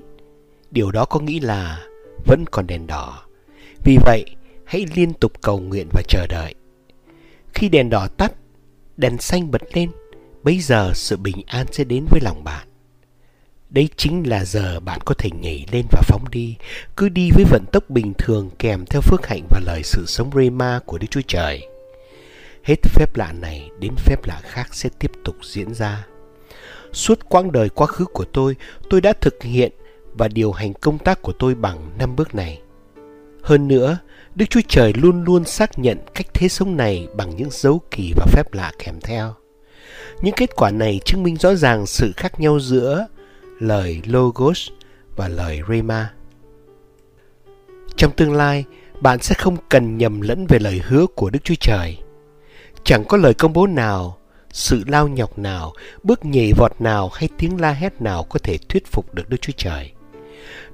[0.73, 1.85] Điều đó có nghĩa là
[2.25, 3.23] vẫn còn đèn đỏ.
[3.83, 4.25] Vì vậy,
[4.65, 6.55] hãy liên tục cầu nguyện và chờ đợi.
[7.53, 8.33] Khi đèn đỏ tắt,
[8.97, 9.89] đèn xanh bật lên,
[10.43, 12.67] bây giờ sự bình an sẽ đến với lòng bạn.
[13.69, 16.55] đấy chính là giờ bạn có thể nhảy lên và phóng đi,
[16.97, 20.31] cứ đi với vận tốc bình thường kèm theo phước hạnh và lời sự sống
[20.35, 21.67] Rema của Đức Chúa Trời.
[22.63, 26.05] Hết phép lạ này đến phép lạ khác sẽ tiếp tục diễn ra.
[26.91, 28.55] Suốt quãng đời quá khứ của tôi,
[28.89, 29.71] tôi đã thực hiện
[30.13, 32.61] và điều hành công tác của tôi bằng năm bước này.
[33.43, 33.97] Hơn nữa,
[34.35, 38.13] Đức Chúa Trời luôn luôn xác nhận cách thế sống này bằng những dấu kỳ
[38.15, 39.33] và phép lạ kèm theo.
[40.21, 43.07] Những kết quả này chứng minh rõ ràng sự khác nhau giữa
[43.59, 44.69] lời Logos
[45.15, 46.13] và lời Rema.
[47.95, 48.65] Trong tương lai,
[49.01, 51.97] bạn sẽ không cần nhầm lẫn về lời hứa của Đức Chúa Trời.
[52.83, 54.17] Chẳng có lời công bố nào,
[54.49, 58.57] sự lao nhọc nào, bước nhảy vọt nào hay tiếng la hét nào có thể
[58.69, 59.92] thuyết phục được Đức Chúa Trời.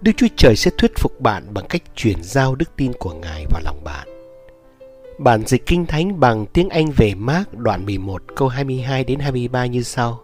[0.01, 3.45] Đức Chúa Trời sẽ thuyết phục bạn bằng cách chuyển giao đức tin của Ngài
[3.49, 4.07] vào lòng bạn.
[5.19, 9.65] Bản dịch Kinh Thánh bằng tiếng Anh về Mark đoạn 11 câu 22 đến 23
[9.65, 10.23] như sau.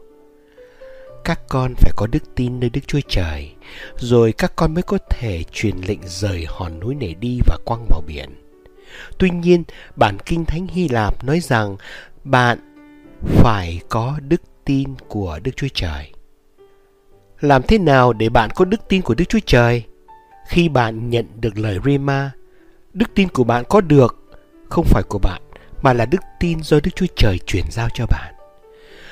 [1.23, 3.51] Các con phải có đức tin nơi Đức Chúa Trời,
[3.95, 7.85] rồi các con mới có thể truyền lệnh rời hòn núi này đi và quăng
[7.89, 8.29] vào biển.
[9.17, 9.63] Tuy nhiên,
[9.95, 11.77] bản Kinh Thánh Hy Lạp nói rằng
[12.23, 12.59] bạn
[13.25, 16.14] phải có đức tin của Đức Chúa Trời.
[17.41, 19.83] Làm thế nào để bạn có đức tin của Đức Chúa Trời?
[20.47, 22.31] Khi bạn nhận được lời Rema,
[22.93, 24.37] đức tin của bạn có được
[24.69, 25.41] không phải của bạn
[25.81, 28.33] mà là đức tin do Đức Chúa Trời truyền giao cho bạn.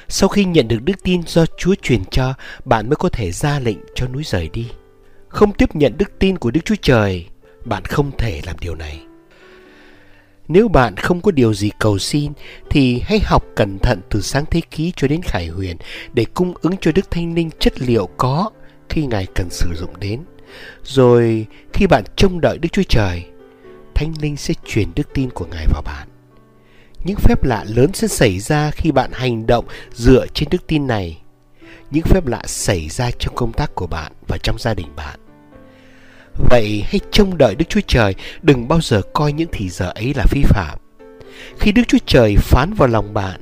[0.07, 2.33] Sau khi nhận được đức tin do Chúa truyền cho,
[2.65, 4.67] bạn mới có thể ra lệnh cho núi rời đi.
[5.27, 7.27] Không tiếp nhận đức tin của Đức Chúa Trời,
[7.65, 9.01] bạn không thể làm điều này.
[10.47, 12.31] Nếu bạn không có điều gì cầu xin
[12.69, 15.77] thì hãy học cẩn thận từ sáng thế ký cho đến khải huyền
[16.13, 18.49] để cung ứng cho Đức Thanh Linh chất liệu có
[18.89, 20.21] khi Ngài cần sử dụng đến.
[20.83, 23.25] Rồi khi bạn trông đợi Đức Chúa Trời,
[23.95, 26.07] Thánh Linh sẽ truyền đức tin của Ngài vào bạn.
[27.03, 30.87] Những phép lạ lớn sẽ xảy ra khi bạn hành động dựa trên đức tin
[30.87, 31.21] này.
[31.91, 35.19] Những phép lạ xảy ra trong công tác của bạn và trong gia đình bạn.
[36.37, 40.13] Vậy hãy trông đợi Đức Chúa Trời, đừng bao giờ coi những thì giờ ấy
[40.15, 40.77] là phi phạm.
[41.59, 43.41] Khi Đức Chúa Trời phán vào lòng bạn,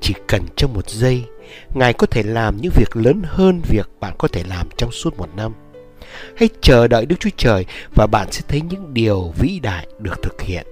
[0.00, 1.24] chỉ cần trong một giây,
[1.74, 5.18] Ngài có thể làm những việc lớn hơn việc bạn có thể làm trong suốt
[5.18, 5.52] một năm.
[6.36, 7.64] Hãy chờ đợi Đức Chúa Trời
[7.94, 10.66] và bạn sẽ thấy những điều vĩ đại được thực hiện.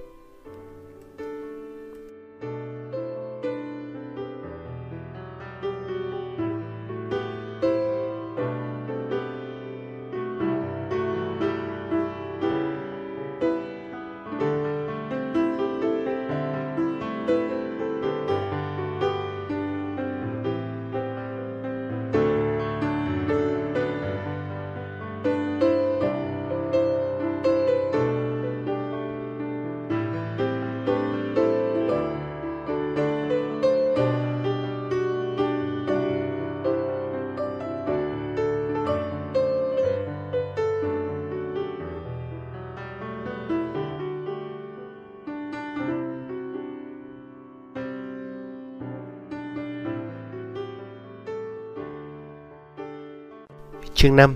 [54.01, 54.35] Chương 5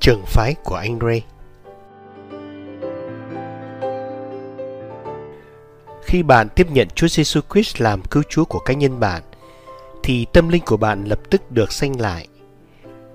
[0.00, 1.24] Trường phái của anh Ray
[6.02, 9.22] Khi bạn tiếp nhận Chúa Giêsu Christ làm cứu Chúa của cá nhân bạn,
[10.02, 12.26] thì tâm linh của bạn lập tức được sanh lại.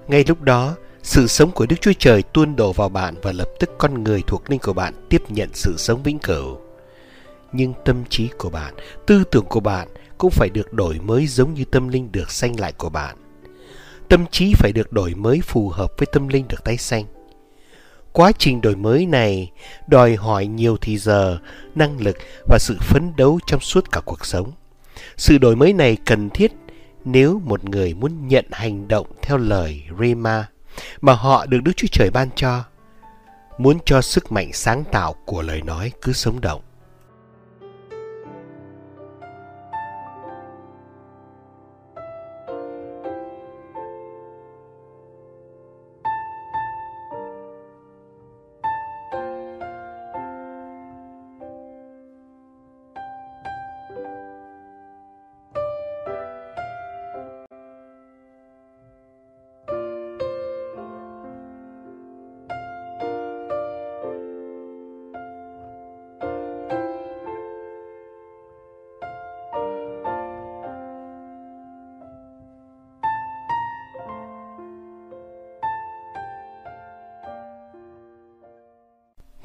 [0.07, 3.49] Ngay lúc đó, sự sống của Đức Chúa Trời tuôn đổ vào bạn và lập
[3.59, 6.57] tức con người thuộc linh của bạn tiếp nhận sự sống vĩnh cửu.
[7.51, 8.73] Nhưng tâm trí của bạn,
[9.05, 9.87] tư tưởng của bạn
[10.17, 13.17] cũng phải được đổi mới giống như tâm linh được sanh lại của bạn.
[14.09, 17.05] Tâm trí phải được đổi mới phù hợp với tâm linh được tái sanh.
[18.11, 19.51] Quá trình đổi mới này
[19.87, 21.37] đòi hỏi nhiều thì giờ,
[21.75, 22.17] năng lực
[22.49, 24.51] và sự phấn đấu trong suốt cả cuộc sống.
[25.17, 26.51] Sự đổi mới này cần thiết
[27.05, 30.47] nếu một người muốn nhận hành động theo lời Rema
[31.01, 32.63] mà họ được Đức Chúa Trời ban cho,
[33.57, 36.61] muốn cho sức mạnh sáng tạo của lời nói cứ sống động.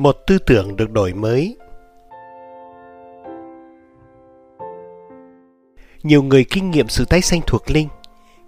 [0.03, 1.57] Một tư tưởng được đổi mới
[6.03, 7.89] nhiều người kinh nghiệm sự tái sanh thuộc linh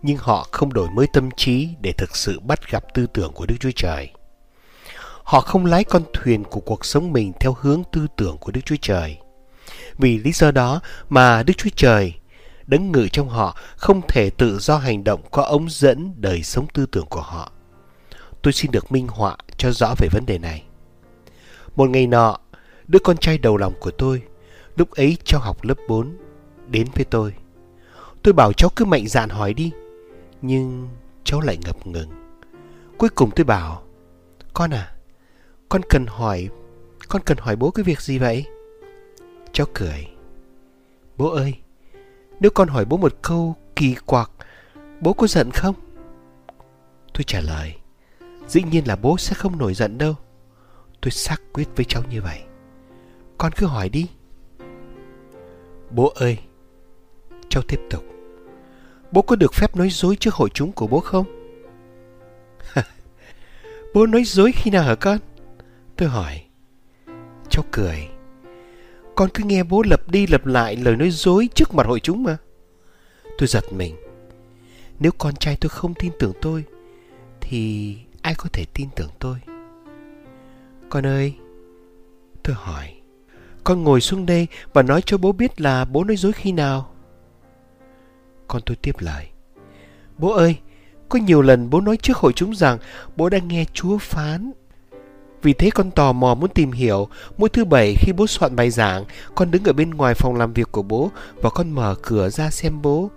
[0.02, 3.46] nhưng họ không đổi mới tâm trí để thực sự bắt gặp tư tưởng của
[3.46, 4.10] Đức Chúa Trời.
[5.22, 8.60] Họ không lái con thuyền của cuộc sống mình theo hướng tư tưởng của Đức
[8.64, 9.18] Chúa Trời.
[9.98, 12.14] Vì lý do đó mà Đức Chúa Trời,
[12.66, 16.66] đấng ngự trong họ, không thể tự do hành động qua ống dẫn đời sống
[16.74, 17.52] tư tưởng của họ.
[18.42, 20.62] Tôi xin được minh họa cho rõ về vấn đề này.
[21.76, 22.38] Một ngày nọ,
[22.88, 24.22] đứa con trai đầu lòng của tôi,
[24.76, 26.16] lúc ấy cháu học lớp 4,
[26.68, 27.34] đến với tôi.
[28.22, 29.70] Tôi bảo cháu cứ mạnh dạn hỏi đi,
[30.42, 30.88] nhưng
[31.24, 32.10] cháu lại ngập ngừng.
[32.98, 33.82] Cuối cùng tôi bảo,
[34.54, 34.94] con à,
[35.68, 36.48] con cần hỏi,
[37.08, 38.44] con cần hỏi bố cái việc gì vậy?
[39.52, 40.08] Cháu cười.
[41.16, 41.54] Bố ơi,
[42.40, 44.30] nếu con hỏi bố một câu kỳ quặc,
[45.00, 45.74] bố có giận không?
[47.14, 47.74] Tôi trả lời,
[48.48, 50.14] dĩ nhiên là bố sẽ không nổi giận đâu.
[51.04, 52.40] Tôi xác quyết với cháu như vậy.
[53.38, 54.06] Con cứ hỏi đi.
[55.90, 56.38] Bố ơi,
[57.48, 58.04] cháu tiếp tục.
[59.12, 61.24] Bố có được phép nói dối trước hội chúng của bố không?
[63.94, 65.18] bố nói dối khi nào hả con?
[65.96, 66.42] Tôi hỏi.
[67.50, 68.08] Cháu cười.
[69.14, 72.22] Con cứ nghe bố lặp đi lặp lại lời nói dối trước mặt hội chúng
[72.22, 72.36] mà.
[73.38, 73.96] Tôi giật mình.
[74.98, 76.64] Nếu con trai tôi không tin tưởng tôi,
[77.40, 79.38] thì ai có thể tin tưởng tôi?
[80.88, 81.34] Con ơi,
[82.42, 82.94] tôi hỏi,
[83.64, 86.90] con ngồi xuống đây và nói cho bố biết là bố nói dối khi nào?
[88.48, 89.28] Con tôi tiếp lời,
[90.18, 90.56] bố ơi,
[91.08, 92.78] có nhiều lần bố nói trước hội chúng rằng
[93.16, 94.52] bố đang nghe Chúa phán.
[95.42, 98.70] Vì thế con tò mò muốn tìm hiểu, mỗi thứ bảy khi bố soạn bài
[98.70, 99.04] giảng,
[99.34, 102.50] con đứng ở bên ngoài phòng làm việc của bố và con mở cửa ra
[102.50, 103.10] xem bố.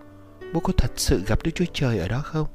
[0.53, 2.47] Bố có thật sự gặp Đức Chúa Trời ở đó không?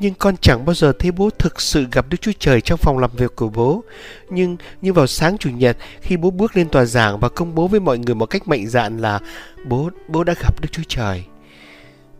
[0.00, 2.98] Nhưng con chẳng bao giờ thấy bố thực sự gặp Đức Chúa Trời trong phòng
[2.98, 3.84] làm việc của bố.
[4.30, 7.68] Nhưng như vào sáng Chủ nhật khi bố bước lên tòa giảng và công bố
[7.68, 9.20] với mọi người một cách mạnh dạn là
[9.64, 11.24] bố bố đã gặp Đức Chúa Trời.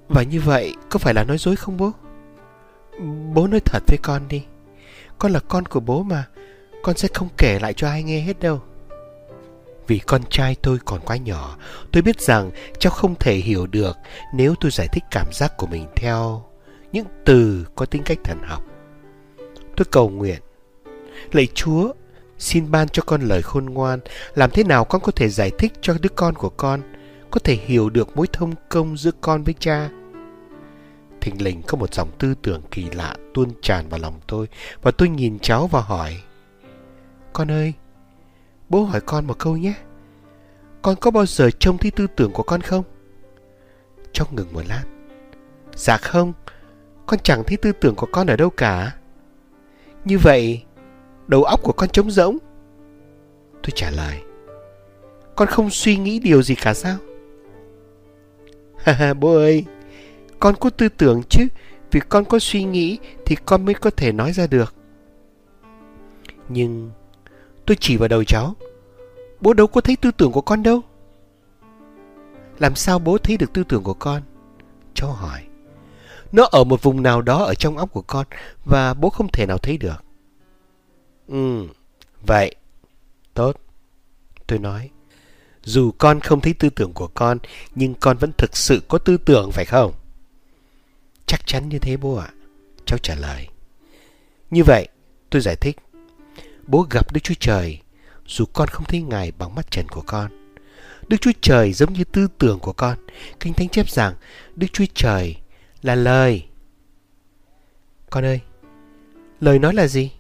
[0.09, 1.91] Và như vậy có phải là nói dối không bố?
[3.35, 4.45] Bố nói thật với con đi.
[5.19, 6.25] Con là con của bố mà.
[6.83, 8.61] Con sẽ không kể lại cho ai nghe hết đâu.
[9.87, 11.57] Vì con trai tôi còn quá nhỏ,
[11.93, 13.97] tôi biết rằng cháu không thể hiểu được
[14.35, 16.50] nếu tôi giải thích cảm giác của mình theo
[16.93, 18.63] những từ có tính cách thần học.
[19.77, 20.41] Tôi cầu nguyện,
[21.33, 21.93] lạy Chúa,
[22.39, 24.01] xin ban cho con lời khôn ngoan,
[24.35, 26.81] làm thế nào con có thể giải thích cho đứa con của con,
[27.31, 29.91] có thể hiểu được mối thông công giữa con với cha.
[31.21, 34.49] Thình lình có một dòng tư tưởng kỳ lạ tuôn tràn vào lòng tôi
[34.83, 36.17] và tôi nhìn cháu và hỏi
[37.33, 37.73] Con ơi,
[38.69, 39.75] bố hỏi con một câu nhé.
[40.83, 42.85] Con có bao giờ trông thấy tư tưởng của con không?
[44.13, 44.85] Cháu ngừng một lát.
[45.75, 46.33] Dạ không,
[47.11, 48.97] con chẳng thấy tư tưởng của con ở đâu cả.
[50.05, 50.63] Như vậy,
[51.27, 52.39] đầu óc của con trống rỗng.
[53.53, 54.21] Tôi trả lời,
[55.37, 56.97] con không suy nghĩ điều gì cả sao?
[58.77, 59.65] Ha ha, bố ơi,
[60.41, 61.49] con có tư tưởng chứ,
[61.91, 64.75] vì con có suy nghĩ thì con mới có thể nói ra được.
[66.49, 66.91] Nhưng
[67.67, 68.55] tôi chỉ vào đầu cháu,
[69.41, 70.81] bố đâu có thấy tư tưởng của con đâu.
[72.59, 74.23] Làm sao bố thấy được tư tưởng của con?
[74.95, 75.50] Cháu hỏi.
[76.33, 78.27] Nó ở một vùng nào đó ở trong óc của con
[78.65, 80.05] và bố không thể nào thấy được.
[81.29, 81.67] Ừ,
[82.27, 82.55] vậy.
[83.35, 83.57] Tốt.
[84.47, 84.91] Tôi nói.
[85.63, 87.39] Dù con không thấy tư tưởng của con,
[87.75, 89.93] nhưng con vẫn thực sự có tư tưởng phải không?
[91.27, 92.31] Chắc chắn như thế bố ạ.
[92.87, 93.49] Cháu trả lời.
[94.51, 94.89] Như vậy,
[95.31, 95.77] tôi giải thích.
[96.67, 97.79] Bố gặp Đức Chúa Trời,
[98.27, 100.31] dù con không thấy Ngài bằng mắt trần của con.
[101.09, 102.99] Đức Chúa Trời giống như tư tưởng của con.
[103.41, 104.15] Kinh Thánh chép rằng
[104.57, 105.37] Đức Chúa Trời
[105.83, 106.45] là lời.
[108.11, 108.41] Con ơi,
[109.41, 110.11] lời nói là gì?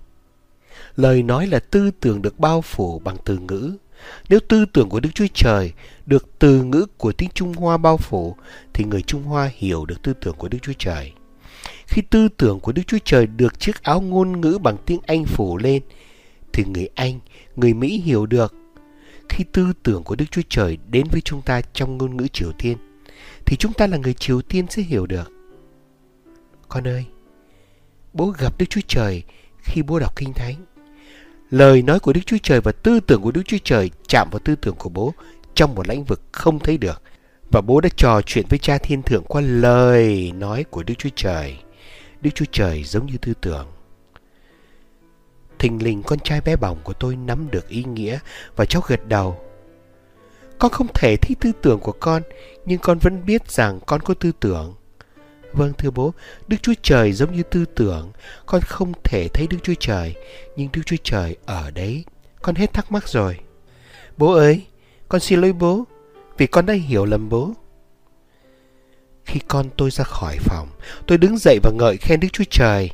[0.96, 3.76] Lời nói là tư tưởng được bao phủ bằng từ ngữ.
[4.28, 5.72] Nếu tư tưởng của Đức Chúa Trời
[6.06, 8.36] được từ ngữ của tiếng Trung Hoa bao phủ,
[8.72, 11.12] thì người Trung Hoa hiểu được tư tưởng của Đức Chúa Trời.
[11.86, 15.24] Khi tư tưởng của Đức Chúa Trời được chiếc áo ngôn ngữ bằng tiếng Anh
[15.24, 15.82] phủ lên,
[16.52, 17.20] thì người Anh,
[17.56, 18.54] người Mỹ hiểu được.
[19.28, 22.52] Khi tư tưởng của Đức Chúa Trời đến với chúng ta trong ngôn ngữ Triều
[22.52, 22.76] Tiên,
[23.46, 25.30] thì chúng ta là người Triều Tiên sẽ hiểu được.
[26.70, 27.04] Con ơi,
[28.12, 29.22] bố gặp Đức Chúa Trời
[29.58, 30.54] khi bố đọc Kinh Thánh.
[31.50, 34.38] Lời nói của Đức Chúa Trời và tư tưởng của Đức Chúa Trời chạm vào
[34.44, 35.14] tư tưởng của bố
[35.54, 37.02] trong một lĩnh vực không thấy được.
[37.50, 41.08] Và bố đã trò chuyện với cha thiên thượng qua lời nói của Đức Chúa
[41.16, 41.56] Trời.
[42.20, 43.66] Đức Chúa Trời giống như tư tưởng.
[45.58, 48.18] Thình lình con trai bé bỏng của tôi nắm được ý nghĩa
[48.56, 49.40] và cháu gật đầu.
[50.58, 52.22] Con không thể thấy tư tưởng của con,
[52.66, 54.74] nhưng con vẫn biết rằng con có tư tưởng.
[55.52, 56.12] Vâng thưa bố,
[56.48, 58.12] Đức Chúa Trời giống như tư tưởng,
[58.46, 60.14] con không thể thấy Đức Chúa Trời,
[60.56, 62.04] nhưng Đức Chúa Trời ở đấy.
[62.42, 63.38] Con hết thắc mắc rồi.
[64.16, 64.66] Bố ơi,
[65.08, 65.84] con xin lỗi bố,
[66.38, 67.52] vì con đã hiểu lầm bố.
[69.24, 70.68] Khi con tôi ra khỏi phòng,
[71.06, 72.90] tôi đứng dậy và ngợi khen Đức Chúa Trời.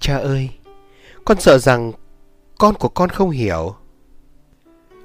[0.00, 0.50] Cha ơi,
[1.24, 1.92] con sợ rằng
[2.58, 3.76] con của con không hiểu.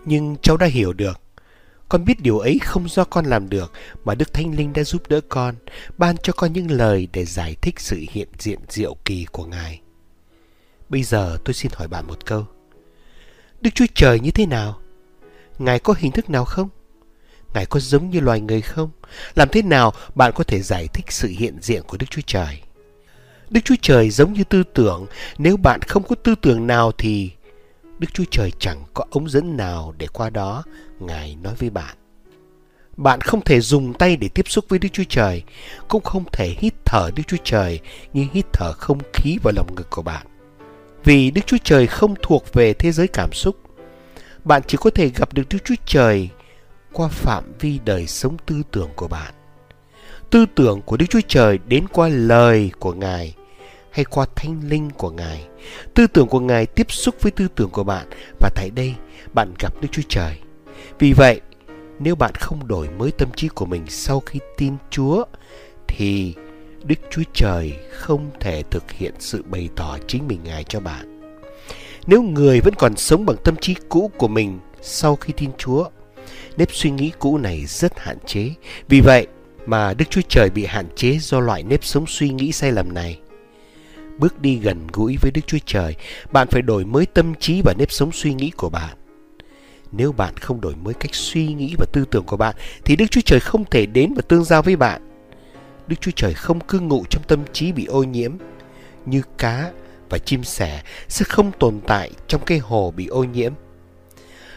[0.05, 1.21] Nhưng cháu đã hiểu được.
[1.91, 3.71] Con biết điều ấy không do con làm được
[4.03, 5.55] mà Đức Thánh Linh đã giúp đỡ con,
[5.97, 9.81] ban cho con những lời để giải thích sự hiện diện diệu kỳ của Ngài.
[10.89, 12.45] Bây giờ tôi xin hỏi bạn một câu.
[13.61, 14.79] Đức Chúa Trời như thế nào?
[15.59, 16.69] Ngài có hình thức nào không?
[17.53, 18.89] Ngài có giống như loài người không?
[19.35, 22.61] Làm thế nào bạn có thể giải thích sự hiện diện của Đức Chúa Trời?
[23.49, 25.05] Đức Chúa Trời giống như tư tưởng,
[25.37, 27.31] nếu bạn không có tư tưởng nào thì
[28.01, 30.63] Đức Chúa Trời chẳng có ống dẫn nào để qua đó
[30.99, 31.95] Ngài nói với bạn.
[32.97, 35.43] Bạn không thể dùng tay để tiếp xúc với Đức Chúa Trời,
[35.87, 37.79] cũng không thể hít thở Đức Chúa Trời
[38.13, 40.27] như hít thở không khí vào lồng ngực của bạn.
[41.03, 43.55] Vì Đức Chúa Trời không thuộc về thế giới cảm xúc.
[44.43, 46.29] Bạn chỉ có thể gặp được Đức Chúa Trời
[46.93, 49.33] qua phạm vi đời sống tư tưởng của bạn.
[50.29, 53.35] Tư tưởng của Đức Chúa Trời đến qua lời của Ngài
[53.91, 55.47] hay qua thanh linh của Ngài.
[55.93, 58.07] Tư tưởng của Ngài tiếp xúc với tư tưởng của bạn
[58.39, 58.95] và tại đây
[59.33, 60.37] bạn gặp Đức Chúa Trời.
[60.99, 61.41] Vì vậy,
[61.99, 65.25] nếu bạn không đổi mới tâm trí của mình sau khi tin Chúa
[65.87, 66.33] thì
[66.83, 71.21] Đức Chúa Trời không thể thực hiện sự bày tỏ chính mình Ngài cho bạn.
[72.07, 75.89] Nếu người vẫn còn sống bằng tâm trí cũ của mình sau khi tin Chúa,
[76.57, 78.49] nếp suy nghĩ cũ này rất hạn chế.
[78.87, 79.27] Vì vậy
[79.65, 82.93] mà Đức Chúa Trời bị hạn chế do loại nếp sống suy nghĩ sai lầm
[82.93, 83.19] này
[84.17, 85.95] bước đi gần gũi với Đức Chúa Trời,
[86.31, 88.97] bạn phải đổi mới tâm trí và nếp sống suy nghĩ của bạn.
[89.91, 92.55] Nếu bạn không đổi mới cách suy nghĩ và tư tưởng của bạn,
[92.85, 95.01] thì Đức Chúa Trời không thể đến và tương giao với bạn.
[95.87, 98.31] Đức Chúa Trời không cư ngụ trong tâm trí bị ô nhiễm,
[99.05, 99.71] như cá
[100.09, 103.53] và chim sẻ sẽ không tồn tại trong cái hồ bị ô nhiễm.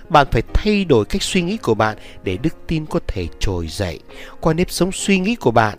[0.08, 3.68] Bạn phải thay đổi cách suy nghĩ của bạn để đức tin có thể trồi
[3.68, 4.00] dậy
[4.40, 5.78] qua nếp sống suy nghĩ của bạn.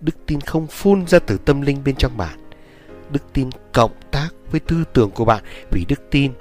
[0.00, 2.41] Đức tin không phun ra từ tâm linh bên trong bạn
[3.12, 6.32] đức tin cộng tác với tư tưởng của bạn vì đức tin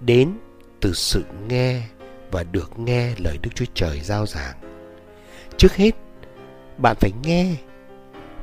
[0.00, 0.32] đến
[0.80, 1.82] từ sự nghe
[2.30, 4.54] và được nghe lời Đức Chúa Trời giao giảng.
[5.56, 5.90] Trước hết,
[6.78, 7.56] bạn phải nghe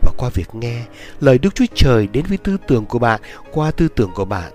[0.02, 0.84] và qua việc nghe,
[1.20, 3.22] lời Đức Chúa Trời đến với tư tưởng của bạn,
[3.52, 4.52] qua tư tưởng của bạn,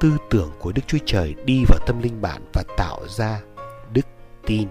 [0.00, 3.40] tư tưởng của Đức Chúa Trời đi vào tâm linh bạn và tạo ra
[3.92, 4.06] đức
[4.46, 4.68] tin.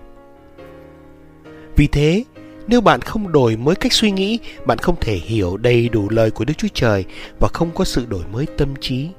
[1.76, 2.24] Vì thế,
[2.68, 6.32] nếu bạn không đổi mới cách suy nghĩ, bạn không thể hiểu đầy đủ lời
[6.32, 7.06] của Đức Chúa Trời
[7.40, 9.10] và không có sự đổi mới tâm trí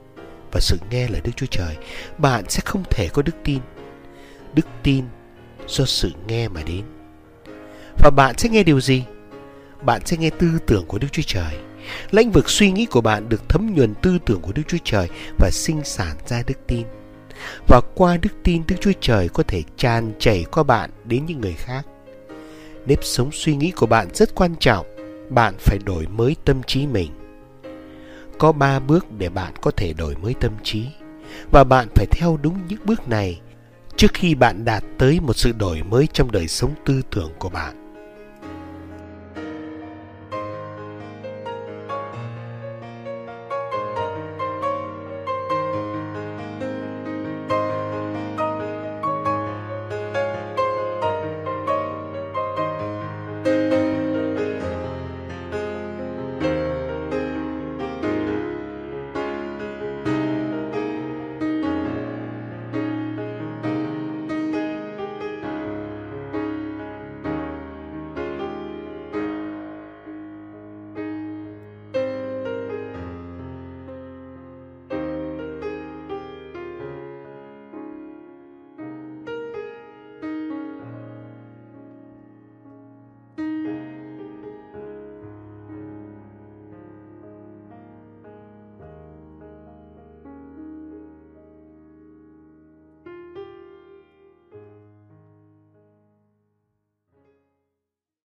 [0.53, 1.77] và sự nghe lời Đức Chúa Trời,
[2.19, 3.59] bạn sẽ không thể có đức tin.
[4.55, 5.05] Đức tin
[5.67, 6.83] do sự nghe mà đến.
[7.99, 9.05] Và bạn sẽ nghe điều gì?
[9.83, 11.55] Bạn sẽ nghe tư tưởng của Đức Chúa Trời.
[12.11, 15.09] lĩnh vực suy nghĩ của bạn được thấm nhuần tư tưởng của Đức Chúa Trời
[15.39, 16.87] và sinh sản ra đức tin.
[17.69, 21.41] Và qua đức tin Đức Chúa Trời có thể tràn chảy qua bạn đến những
[21.41, 21.87] người khác
[22.87, 24.87] nếp sống suy nghĩ của bạn rất quan trọng.
[25.31, 27.11] Bạn phải đổi mới tâm trí mình.
[28.39, 30.87] Có ba bước để bạn có thể đổi mới tâm trí,
[31.53, 33.41] và bạn phải theo đúng những bước này
[33.97, 37.49] trước khi bạn đạt tới một sự đổi mới trong đời sống tư tưởng của
[37.49, 37.84] bạn.